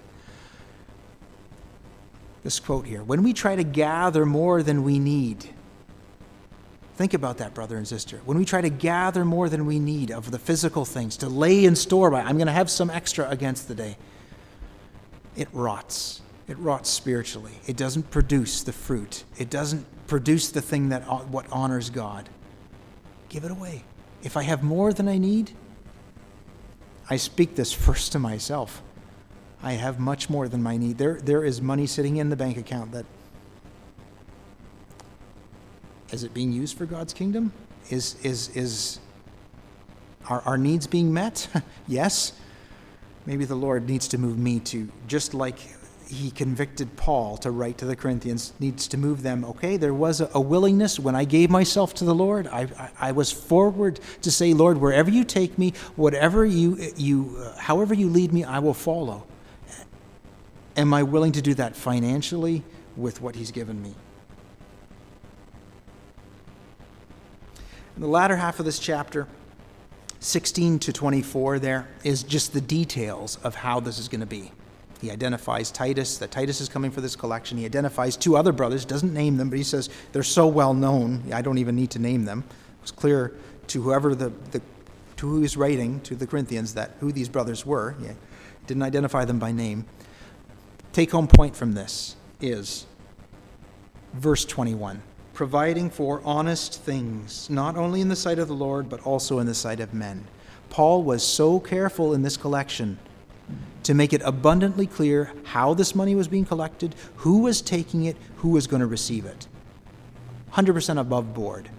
This 2.43 2.59
quote 2.59 2.85
here 2.85 3.03
When 3.03 3.23
we 3.23 3.33
try 3.33 3.55
to 3.55 3.63
gather 3.63 4.25
more 4.25 4.63
than 4.63 4.83
we 4.83 4.99
need, 4.99 5.49
Think 6.95 7.13
about 7.13 7.37
that, 7.37 7.53
brother 7.53 7.77
and 7.77 7.87
sister. 7.87 8.21
When 8.25 8.39
we 8.39 8.45
try 8.45 8.59
to 8.59 8.71
gather 8.71 9.23
more 9.23 9.49
than 9.49 9.67
we 9.67 9.77
need 9.77 10.09
of 10.09 10.31
the 10.31 10.39
physical 10.39 10.83
things, 10.83 11.15
to 11.17 11.29
lay 11.29 11.63
in 11.63 11.75
store 11.75 12.09
by, 12.09 12.21
I'm 12.21 12.37
going 12.37 12.47
to 12.47 12.53
have 12.53 12.71
some 12.71 12.89
extra 12.89 13.29
against 13.29 13.67
the 13.67 13.75
day, 13.75 13.97
it 15.35 15.47
rots 15.53 16.23
it 16.47 16.57
rots 16.59 16.89
spiritually. 16.89 17.51
It 17.67 17.75
doesn't 17.75 18.09
produce 18.09 18.63
the 18.63 18.71
fruit. 18.71 19.25
It 19.37 19.49
doesn't 19.49 19.85
produce 20.07 20.49
the 20.49 20.61
thing 20.61 20.89
that 20.89 21.03
uh, 21.07 21.17
what 21.19 21.45
honors 21.51 21.89
God. 21.89 22.29
Give 23.29 23.43
it 23.43 23.51
away. 23.51 23.83
If 24.23 24.37
I 24.37 24.43
have 24.43 24.63
more 24.63 24.93
than 24.93 25.09
I 25.09 25.17
need, 25.17 25.51
I 27.09 27.17
speak 27.17 27.55
this 27.55 27.73
first 27.73 28.13
to 28.13 28.19
myself. 28.19 28.81
I 29.61 29.73
have 29.73 29.99
much 29.99 30.29
more 30.29 30.47
than 30.47 30.61
my 30.61 30.77
need. 30.77 30.97
There, 30.97 31.19
there 31.21 31.43
is 31.43 31.61
money 31.61 31.87
sitting 31.87 32.17
in 32.17 32.29
the 32.29 32.35
bank 32.35 32.57
account 32.57 32.91
that 32.91 33.05
is 36.11 36.23
it 36.23 36.33
being 36.33 36.51
used 36.51 36.77
for 36.77 36.85
God's 36.85 37.13
kingdom? 37.13 37.51
Is 37.89 38.15
is 38.23 38.49
is 38.55 38.99
are 40.29 40.41
our 40.45 40.57
needs 40.57 40.87
being 40.87 41.13
met? 41.13 41.47
yes. 41.87 42.33
Maybe 43.25 43.43
the 43.43 43.55
Lord 43.55 43.89
needs 43.89 44.07
to 44.09 44.17
move 44.17 44.37
me 44.37 44.59
to 44.61 44.89
just 45.07 45.33
like 45.33 45.59
he 46.09 46.31
convicted 46.31 46.95
Paul 46.95 47.37
to 47.37 47.51
write 47.51 47.77
to 47.79 47.85
the 47.85 47.95
Corinthians 47.95 48.53
needs 48.59 48.87
to 48.87 48.97
move 48.97 49.23
them. 49.23 49.43
Okay, 49.43 49.75
there 49.75 49.93
was 49.93 50.21
a, 50.21 50.29
a 50.33 50.39
willingness 50.39 50.99
when 50.99 51.15
I 51.15 51.25
gave 51.25 51.49
myself 51.49 51.93
to 51.95 52.05
the 52.05 52.15
Lord. 52.15 52.47
I, 52.47 52.67
I, 52.79 53.09
I, 53.09 53.11
was 53.11 53.31
forward 53.31 53.99
to 54.21 54.31
say, 54.31 54.53
Lord, 54.53 54.77
wherever 54.77 55.09
you 55.09 55.25
take 55.25 55.57
me, 55.57 55.73
whatever 55.97 56.45
you, 56.45 56.77
you 56.95 57.51
however 57.57 57.93
you 57.93 58.09
lead 58.09 58.31
me, 58.31 58.45
I 58.45 58.59
will 58.59 58.73
follow. 58.73 59.25
Am 60.77 60.93
I 60.93 61.01
willing 61.01 61.31
to 61.31 61.41
do 61.41 61.55
that 61.55 61.75
financially 61.75 62.63
with 62.95 63.19
what 63.19 63.35
He's 63.35 63.51
given 63.51 63.81
me? 63.81 63.93
In 67.95 68.01
the 68.01 68.07
latter 68.07 68.35
half 68.35 68.59
of 68.59 68.65
this 68.65 68.77
chapter, 68.77 69.27
16 70.19 70.77
to 70.79 70.93
24, 70.93 71.57
there 71.57 71.87
is 72.03 72.21
just 72.21 72.53
the 72.53 72.61
details 72.61 73.37
of 73.43 73.55
how 73.55 73.79
this 73.79 73.97
is 73.97 74.07
going 74.07 74.19
to 74.19 74.27
be. 74.27 74.51
He 75.01 75.09
identifies 75.09 75.71
Titus, 75.71 76.19
that 76.19 76.29
Titus 76.29 76.61
is 76.61 76.69
coming 76.69 76.91
for 76.91 77.01
this 77.01 77.15
collection. 77.15 77.57
He 77.57 77.65
identifies 77.65 78.15
two 78.15 78.37
other 78.37 78.51
brothers, 78.51 78.85
doesn't 78.85 79.13
name 79.13 79.37
them, 79.37 79.49
but 79.49 79.57
he 79.57 79.63
says 79.63 79.89
they're 80.11 80.21
so 80.21 80.45
well 80.45 80.75
known, 80.75 81.23
I 81.33 81.41
don't 81.41 81.57
even 81.57 81.75
need 81.75 81.89
to 81.91 81.99
name 81.99 82.25
them. 82.25 82.43
It 82.49 82.81
was 82.83 82.91
clear 82.91 83.33
to 83.67 83.81
whoever 83.81 84.13
the, 84.13 84.31
the 84.51 84.61
to 85.17 85.27
who 85.27 85.41
he's 85.41 85.57
writing, 85.57 85.99
to 86.01 86.15
the 86.15 86.27
Corinthians, 86.27 86.75
that 86.75 86.91
who 86.99 87.11
these 87.11 87.29
brothers 87.29 87.65
were. 87.65 87.95
He 87.99 88.07
didn't 88.67 88.83
identify 88.83 89.25
them 89.25 89.39
by 89.39 89.51
name. 89.51 89.85
Take 90.97 91.11
home 91.11 91.27
point 91.27 91.55
from 91.55 91.73
this 91.73 92.15
is 92.41 92.87
verse 94.15 94.43
21 94.45 95.03
providing 95.35 95.91
for 95.91 96.23
honest 96.25 96.81
things, 96.81 97.47
not 97.51 97.77
only 97.77 98.01
in 98.01 98.09
the 98.09 98.15
sight 98.15 98.39
of 98.39 98.47
the 98.47 98.55
Lord, 98.55 98.89
but 98.89 99.05
also 99.05 99.37
in 99.37 99.45
the 99.45 99.53
sight 99.53 99.79
of 99.79 99.93
men. 99.93 100.25
Paul 100.71 101.03
was 101.03 101.21
so 101.21 101.59
careful 101.59 102.15
in 102.15 102.23
this 102.23 102.35
collection 102.35 102.97
to 103.83 103.93
make 103.93 104.11
it 104.11 104.23
abundantly 104.25 104.87
clear 104.87 105.31
how 105.43 105.75
this 105.75 105.93
money 105.93 106.15
was 106.15 106.27
being 106.27 106.45
collected, 106.45 106.95
who 107.17 107.41
was 107.43 107.61
taking 107.61 108.05
it, 108.05 108.17
who 108.37 108.49
was 108.49 108.65
going 108.65 108.79
to 108.79 108.87
receive 108.87 109.23
it. 109.23 109.47
100% 110.53 110.99
above 110.99 111.31
board. 111.31 111.69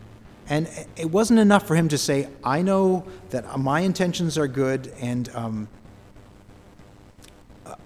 And 0.49 0.71
it 0.95 1.11
wasn't 1.11 1.41
enough 1.41 1.67
for 1.67 1.75
him 1.75 1.89
to 1.89 1.99
say, 1.99 2.29
I 2.45 2.63
know 2.63 3.05
that 3.31 3.59
my 3.59 3.81
intentions 3.81 4.39
are 4.39 4.47
good 4.47 4.95
and 5.01 5.29
um, 5.35 5.69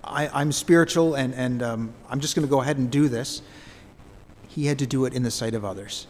I, 0.05 0.41
am 0.41 0.53
spiritual 0.53 1.15
and, 1.15 1.35
and 1.35 1.63
um, 1.63 1.95
I'm 2.09 2.21
just 2.21 2.35
going 2.35 2.47
to 2.47 2.51
go 2.51 2.61
ahead 2.61 2.79
and 2.79 2.91
do 2.91 3.09
this. 3.09 3.43
He 4.49 4.67
had 4.67 4.79
to 4.81 4.87
do 4.87 5.05
it 5.05 5.15
in 5.15 5.23
the 5.23 5.31
sight 5.31 5.55
of 5.55 5.65
others. 5.65 6.07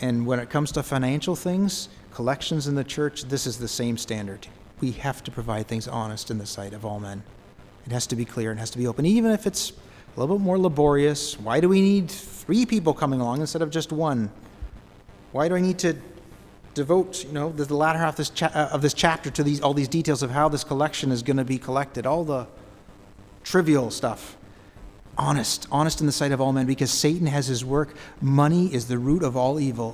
And 0.00 0.26
when 0.26 0.38
it 0.38 0.50
comes 0.50 0.72
to 0.72 0.82
financial 0.82 1.36
things, 1.36 1.88
collections 2.12 2.66
in 2.66 2.74
the 2.74 2.84
church, 2.84 3.24
this 3.24 3.46
is 3.46 3.58
the 3.58 3.68
same 3.68 3.96
standard. 3.96 4.46
We 4.80 4.92
have 4.92 5.22
to 5.24 5.30
provide 5.30 5.68
things 5.68 5.86
honest 5.88 6.30
in 6.30 6.38
the 6.38 6.46
sight 6.46 6.74
of 6.74 6.84
all 6.84 7.00
men. 7.00 7.22
It 7.86 7.92
has 7.92 8.06
to 8.08 8.16
be 8.16 8.24
clear, 8.24 8.52
it 8.52 8.58
has 8.58 8.70
to 8.70 8.78
be 8.78 8.86
open, 8.86 9.06
even 9.06 9.30
if 9.30 9.46
it's 9.46 9.70
a 9.70 10.20
little 10.20 10.36
bit 10.36 10.44
more 10.44 10.58
laborious. 10.58 11.38
Why 11.38 11.60
do 11.60 11.68
we 11.68 11.80
need 11.80 12.10
three 12.10 12.66
people 12.66 12.94
coming 12.94 13.20
along 13.20 13.40
instead 13.40 13.62
of 13.62 13.70
just 13.70 13.92
one? 13.92 14.30
Why 15.32 15.48
do 15.48 15.56
I 15.56 15.60
need 15.60 15.78
to 15.80 15.96
devote, 16.74 17.24
you 17.24 17.32
know, 17.32 17.50
the, 17.50 17.64
the 17.64 17.76
latter 17.76 17.98
half 17.98 18.14
of 18.14 18.16
this, 18.16 18.30
cha- 18.30 18.52
uh, 18.54 18.70
of 18.72 18.82
this 18.82 18.94
chapter 18.94 19.30
to 19.30 19.42
these, 19.42 19.60
all 19.60 19.74
these 19.74 19.88
details 19.88 20.22
of 20.22 20.30
how 20.30 20.48
this 20.48 20.64
collection 20.64 21.10
is 21.10 21.22
going 21.22 21.36
to 21.36 21.44
be 21.44 21.58
collected, 21.58 22.06
all 22.06 22.24
the 22.24 22.46
trivial 23.42 23.90
stuff? 23.90 24.36
Honest, 25.18 25.66
honest 25.70 26.00
in 26.00 26.06
the 26.06 26.12
sight 26.12 26.32
of 26.32 26.40
all 26.40 26.52
men, 26.52 26.66
because 26.66 26.90
Satan 26.90 27.26
has 27.26 27.46
his 27.46 27.64
work. 27.64 27.94
Money 28.20 28.72
is 28.72 28.88
the 28.88 28.98
root 28.98 29.22
of 29.22 29.36
all 29.36 29.60
evil. 29.60 29.92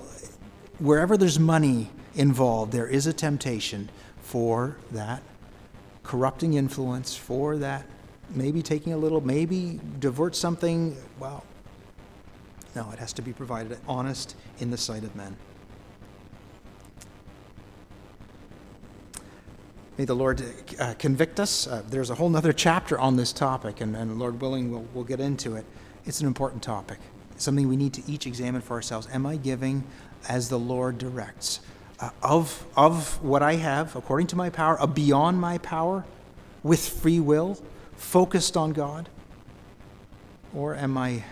Wherever 0.79 1.17
there's 1.17 1.39
money 1.39 1.91
involved, 2.15 2.73
there 2.73 2.87
is 2.87 3.07
a 3.07 3.13
temptation 3.13 3.91
for 4.21 4.77
that 4.93 5.23
corrupting 6.09 6.55
influence 6.55 7.15
for 7.15 7.59
that, 7.59 7.85
maybe 8.31 8.63
taking 8.63 8.95
a 8.95 8.97
little, 8.97 9.21
maybe 9.21 9.79
divert 9.99 10.35
something. 10.35 10.97
Well, 11.21 11.45
no, 12.75 12.91
it 12.93 12.99
has 12.99 13.13
to 13.15 13.23
be 13.23 13.35
provided 13.35 13.79
honest 13.87 14.35
in 14.59 14.71
the 14.71 14.79
sight 14.79 15.05
of 15.05 15.15
men. 15.15 15.37
May 19.99 20.05
the 20.05 20.15
Lord 20.15 20.43
uh, 20.79 20.95
convict 20.99 21.41
us. 21.41 21.67
Uh, 21.67 21.83
there's 21.89 22.09
a 22.09 22.15
whole 22.15 22.35
other 22.35 22.53
chapter 22.53 22.99
on 22.99 23.17
this 23.17 23.33
topic, 23.33 23.81
and, 23.81 23.95
and 23.95 24.19
Lord 24.19 24.41
willing, 24.41 24.71
we'll, 24.71 24.87
we'll 24.95 25.05
get 25.05 25.21
into 25.21 25.57
it. 25.57 25.67
It's 26.07 26.21
an 26.21 26.27
important 26.27 26.63
topic, 26.63 26.99
it's 27.33 27.45
something 27.45 27.69
we 27.69 27.77
need 27.77 27.93
to 27.95 28.11
each 28.11 28.27
examine 28.27 28.63
for 28.63 28.75
ourselves. 28.75 29.09
Am 29.13 29.27
I 29.27 29.37
giving 29.37 29.85
as 30.29 30.49
the 30.49 30.59
Lord 30.59 30.97
directs? 30.97 31.61
uh, 32.01 32.11
of, 32.23 32.65
of 32.77 33.23
what 33.23 33.43
I 33.43 33.55
have, 33.55 33.97
according 33.97 34.29
to 34.29 34.37
my 34.37 34.51
power, 34.51 34.77
a 34.81 34.87
beyond 34.87 35.41
my 35.41 35.59
power, 35.59 36.05
with 36.63 36.89
free 36.89 37.21
will, 37.21 37.59
focused 37.97 38.57
on 38.57 38.73
God? 38.73 39.09
Or 40.55 40.75
am 40.75 40.97
I 40.97 41.25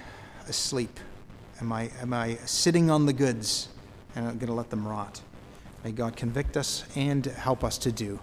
asleep? 0.48 0.98
Am 1.60 1.72
I, 1.72 1.90
am 2.00 2.12
I 2.12 2.36
sitting 2.44 2.90
on 2.90 3.06
the 3.06 3.12
goods 3.12 3.68
and 4.14 4.26
I'm 4.26 4.38
going 4.38 4.48
to 4.48 4.54
let 4.54 4.70
them 4.70 4.86
rot? 4.86 5.22
May 5.84 5.92
God 5.92 6.16
convict 6.16 6.56
us 6.56 6.84
and 6.96 7.24
help 7.24 7.62
us 7.62 7.78
to 7.78 7.92
do 7.92 8.18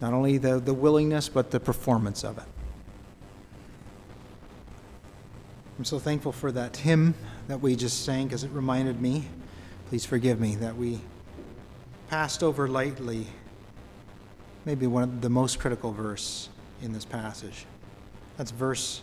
not 0.00 0.12
only 0.12 0.38
the, 0.38 0.58
the 0.58 0.74
willingness, 0.74 1.28
but 1.28 1.50
the 1.50 1.60
performance 1.60 2.24
of 2.24 2.38
it. 2.38 2.44
I'm 5.78 5.84
so 5.84 5.98
thankful 5.98 6.32
for 6.32 6.50
that 6.52 6.76
hymn 6.76 7.14
that 7.48 7.60
we 7.60 7.76
just 7.76 8.04
sang 8.04 8.26
because 8.26 8.44
it 8.44 8.50
reminded 8.50 9.00
me, 9.00 9.26
please 9.88 10.04
forgive 10.04 10.40
me, 10.40 10.56
that 10.56 10.76
we 10.76 11.00
passed 12.08 12.42
over 12.42 12.66
lightly 12.66 13.26
maybe 14.64 14.86
one 14.86 15.02
of 15.04 15.20
the 15.20 15.30
most 15.30 15.58
critical 15.58 15.92
verse 15.92 16.48
in 16.82 16.92
this 16.92 17.04
passage. 17.04 17.66
That's 18.36 18.50
verse 18.50 19.02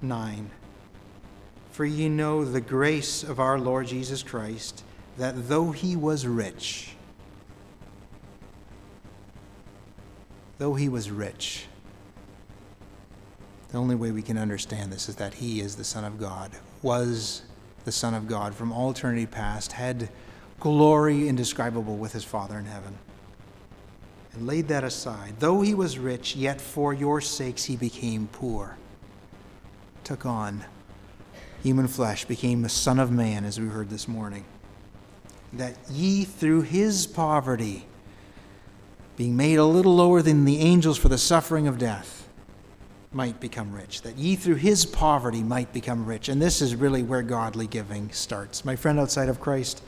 9. 0.00 0.50
For 1.70 1.84
ye 1.84 2.08
know 2.08 2.44
the 2.44 2.60
grace 2.60 3.22
of 3.22 3.38
our 3.38 3.58
Lord 3.58 3.86
Jesus 3.86 4.22
Christ, 4.22 4.82
that 5.18 5.48
though 5.48 5.70
he 5.70 5.94
was 5.96 6.26
rich, 6.26 6.95
though 10.58 10.74
he 10.74 10.88
was 10.88 11.10
rich, 11.10 11.66
The 13.70 13.78
only 13.78 13.94
way 13.94 14.10
we 14.10 14.22
can 14.22 14.38
understand 14.38 14.92
this 14.92 15.08
is 15.08 15.16
that 15.16 15.34
he 15.34 15.60
is 15.60 15.76
the 15.76 15.84
Son 15.84 16.04
of 16.04 16.18
God, 16.18 16.52
was 16.82 17.42
the 17.84 17.92
Son 17.92 18.14
of 18.14 18.28
God 18.28 18.54
from 18.54 18.72
all 18.72 18.90
eternity 18.90 19.26
past, 19.26 19.72
had 19.72 20.08
glory 20.60 21.28
indescribable 21.28 21.96
with 21.96 22.12
his 22.12 22.24
Father 22.24 22.58
in 22.58 22.64
heaven, 22.64 22.96
and 24.32 24.46
laid 24.46 24.68
that 24.68 24.84
aside. 24.84 25.34
Though 25.40 25.60
he 25.60 25.74
was 25.74 25.98
rich, 25.98 26.36
yet 26.36 26.60
for 26.60 26.94
your 26.94 27.20
sakes 27.20 27.64
he 27.64 27.76
became 27.76 28.28
poor, 28.28 28.76
took 30.04 30.24
on 30.24 30.64
human 31.62 31.88
flesh, 31.88 32.24
became 32.24 32.62
the 32.62 32.68
Son 32.68 32.98
of 32.98 33.10
Man, 33.10 33.44
as 33.44 33.58
we 33.58 33.66
heard 33.66 33.90
this 33.90 34.06
morning, 34.06 34.44
that 35.52 35.76
ye 35.90 36.24
through 36.24 36.62
his 36.62 37.06
poverty, 37.06 37.86
being 39.16 39.36
made 39.36 39.56
a 39.56 39.64
little 39.64 39.94
lower 39.94 40.22
than 40.22 40.44
the 40.44 40.60
angels 40.60 40.98
for 40.98 41.08
the 41.08 41.18
suffering 41.18 41.66
of 41.66 41.78
death, 41.78 42.28
might 43.12 43.40
become 43.40 43.72
rich, 43.72 44.02
that 44.02 44.18
ye 44.18 44.36
through 44.36 44.56
his 44.56 44.84
poverty 44.84 45.42
might 45.42 45.72
become 45.72 46.04
rich. 46.04 46.28
And 46.28 46.40
this 46.40 46.60
is 46.60 46.74
really 46.74 47.02
where 47.02 47.22
godly 47.22 47.66
giving 47.66 48.10
starts. 48.12 48.64
My 48.64 48.76
friend, 48.76 49.00
outside 49.00 49.30
of 49.30 49.40
Christ, 49.40 49.82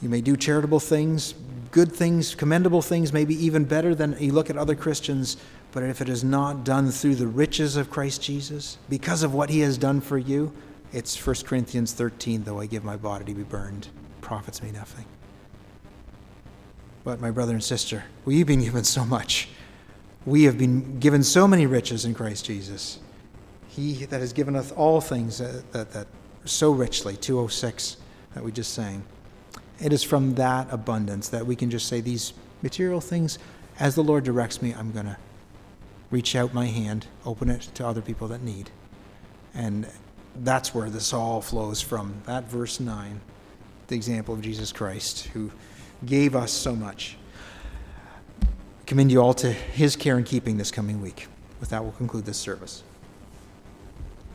you 0.00 0.08
may 0.08 0.22
do 0.22 0.36
charitable 0.36 0.80
things, 0.80 1.34
good 1.70 1.92
things, 1.92 2.34
commendable 2.34 2.80
things, 2.80 3.12
maybe 3.12 3.34
even 3.44 3.64
better 3.64 3.94
than 3.94 4.16
you 4.18 4.32
look 4.32 4.48
at 4.48 4.56
other 4.56 4.74
Christians, 4.74 5.36
but 5.72 5.82
if 5.82 6.00
it 6.00 6.08
is 6.08 6.24
not 6.24 6.64
done 6.64 6.90
through 6.90 7.16
the 7.16 7.26
riches 7.26 7.76
of 7.76 7.90
Christ 7.90 8.22
Jesus, 8.22 8.78
because 8.88 9.22
of 9.22 9.34
what 9.34 9.50
he 9.50 9.60
has 9.60 9.76
done 9.76 10.00
for 10.00 10.16
you, 10.16 10.52
it's 10.92 11.14
1 11.26 11.36
Corinthians 11.44 11.92
13, 11.92 12.44
though 12.44 12.60
I 12.60 12.66
give 12.66 12.84
my 12.84 12.96
body 12.96 13.26
to 13.26 13.34
be 13.34 13.42
burned, 13.42 13.88
profits 14.22 14.62
me 14.62 14.70
nothing. 14.70 15.04
But, 17.04 17.20
my 17.20 17.30
brother 17.30 17.52
and 17.52 17.62
sister, 17.62 18.04
we've 18.24 18.46
been 18.46 18.62
given 18.62 18.84
so 18.84 19.04
much. 19.04 19.48
We 20.26 20.44
have 20.44 20.58
been 20.58 20.98
given 20.98 21.22
so 21.22 21.48
many 21.48 21.66
riches 21.66 22.04
in 22.04 22.14
Christ 22.14 22.44
Jesus. 22.44 22.98
He 23.68 24.04
that 24.06 24.20
has 24.20 24.32
given 24.32 24.56
us 24.56 24.72
all 24.72 25.00
things 25.00 25.38
that, 25.38 25.72
that, 25.72 25.92
that 25.92 26.06
so 26.44 26.72
richly, 26.72 27.16
206 27.16 27.96
that 28.34 28.44
we 28.44 28.52
just 28.52 28.74
sang. 28.74 29.04
It 29.80 29.92
is 29.92 30.02
from 30.02 30.34
that 30.34 30.66
abundance 30.70 31.28
that 31.28 31.46
we 31.46 31.54
can 31.54 31.70
just 31.70 31.88
say 31.88 32.00
these 32.00 32.32
material 32.62 33.00
things, 33.00 33.38
as 33.78 33.94
the 33.94 34.02
Lord 34.02 34.24
directs 34.24 34.60
me, 34.60 34.74
I'm 34.74 34.92
going 34.92 35.06
to 35.06 35.16
reach 36.10 36.34
out 36.34 36.52
my 36.52 36.66
hand, 36.66 37.06
open 37.24 37.50
it 37.50 37.62
to 37.74 37.86
other 37.86 38.00
people 38.00 38.28
that 38.28 38.42
need. 38.42 38.70
And 39.54 39.86
that's 40.36 40.74
where 40.74 40.90
this 40.90 41.12
all 41.12 41.40
flows 41.40 41.80
from. 41.80 42.14
That 42.26 42.44
verse 42.44 42.80
9, 42.80 43.20
the 43.88 43.94
example 43.94 44.34
of 44.34 44.40
Jesus 44.40 44.72
Christ, 44.72 45.26
who 45.28 45.50
gave 46.04 46.36
us 46.36 46.52
so 46.52 46.74
much. 46.74 47.16
commend 48.86 49.12
you 49.12 49.20
all 49.20 49.34
to 49.34 49.52
his 49.52 49.96
care 49.96 50.16
and 50.16 50.24
keeping 50.24 50.56
this 50.56 50.70
coming 50.70 51.02
week. 51.02 51.26
With 51.60 51.68
that, 51.70 51.82
we'll 51.82 51.92
conclude 51.92 52.24
this 52.24 52.38
service. 52.38 52.82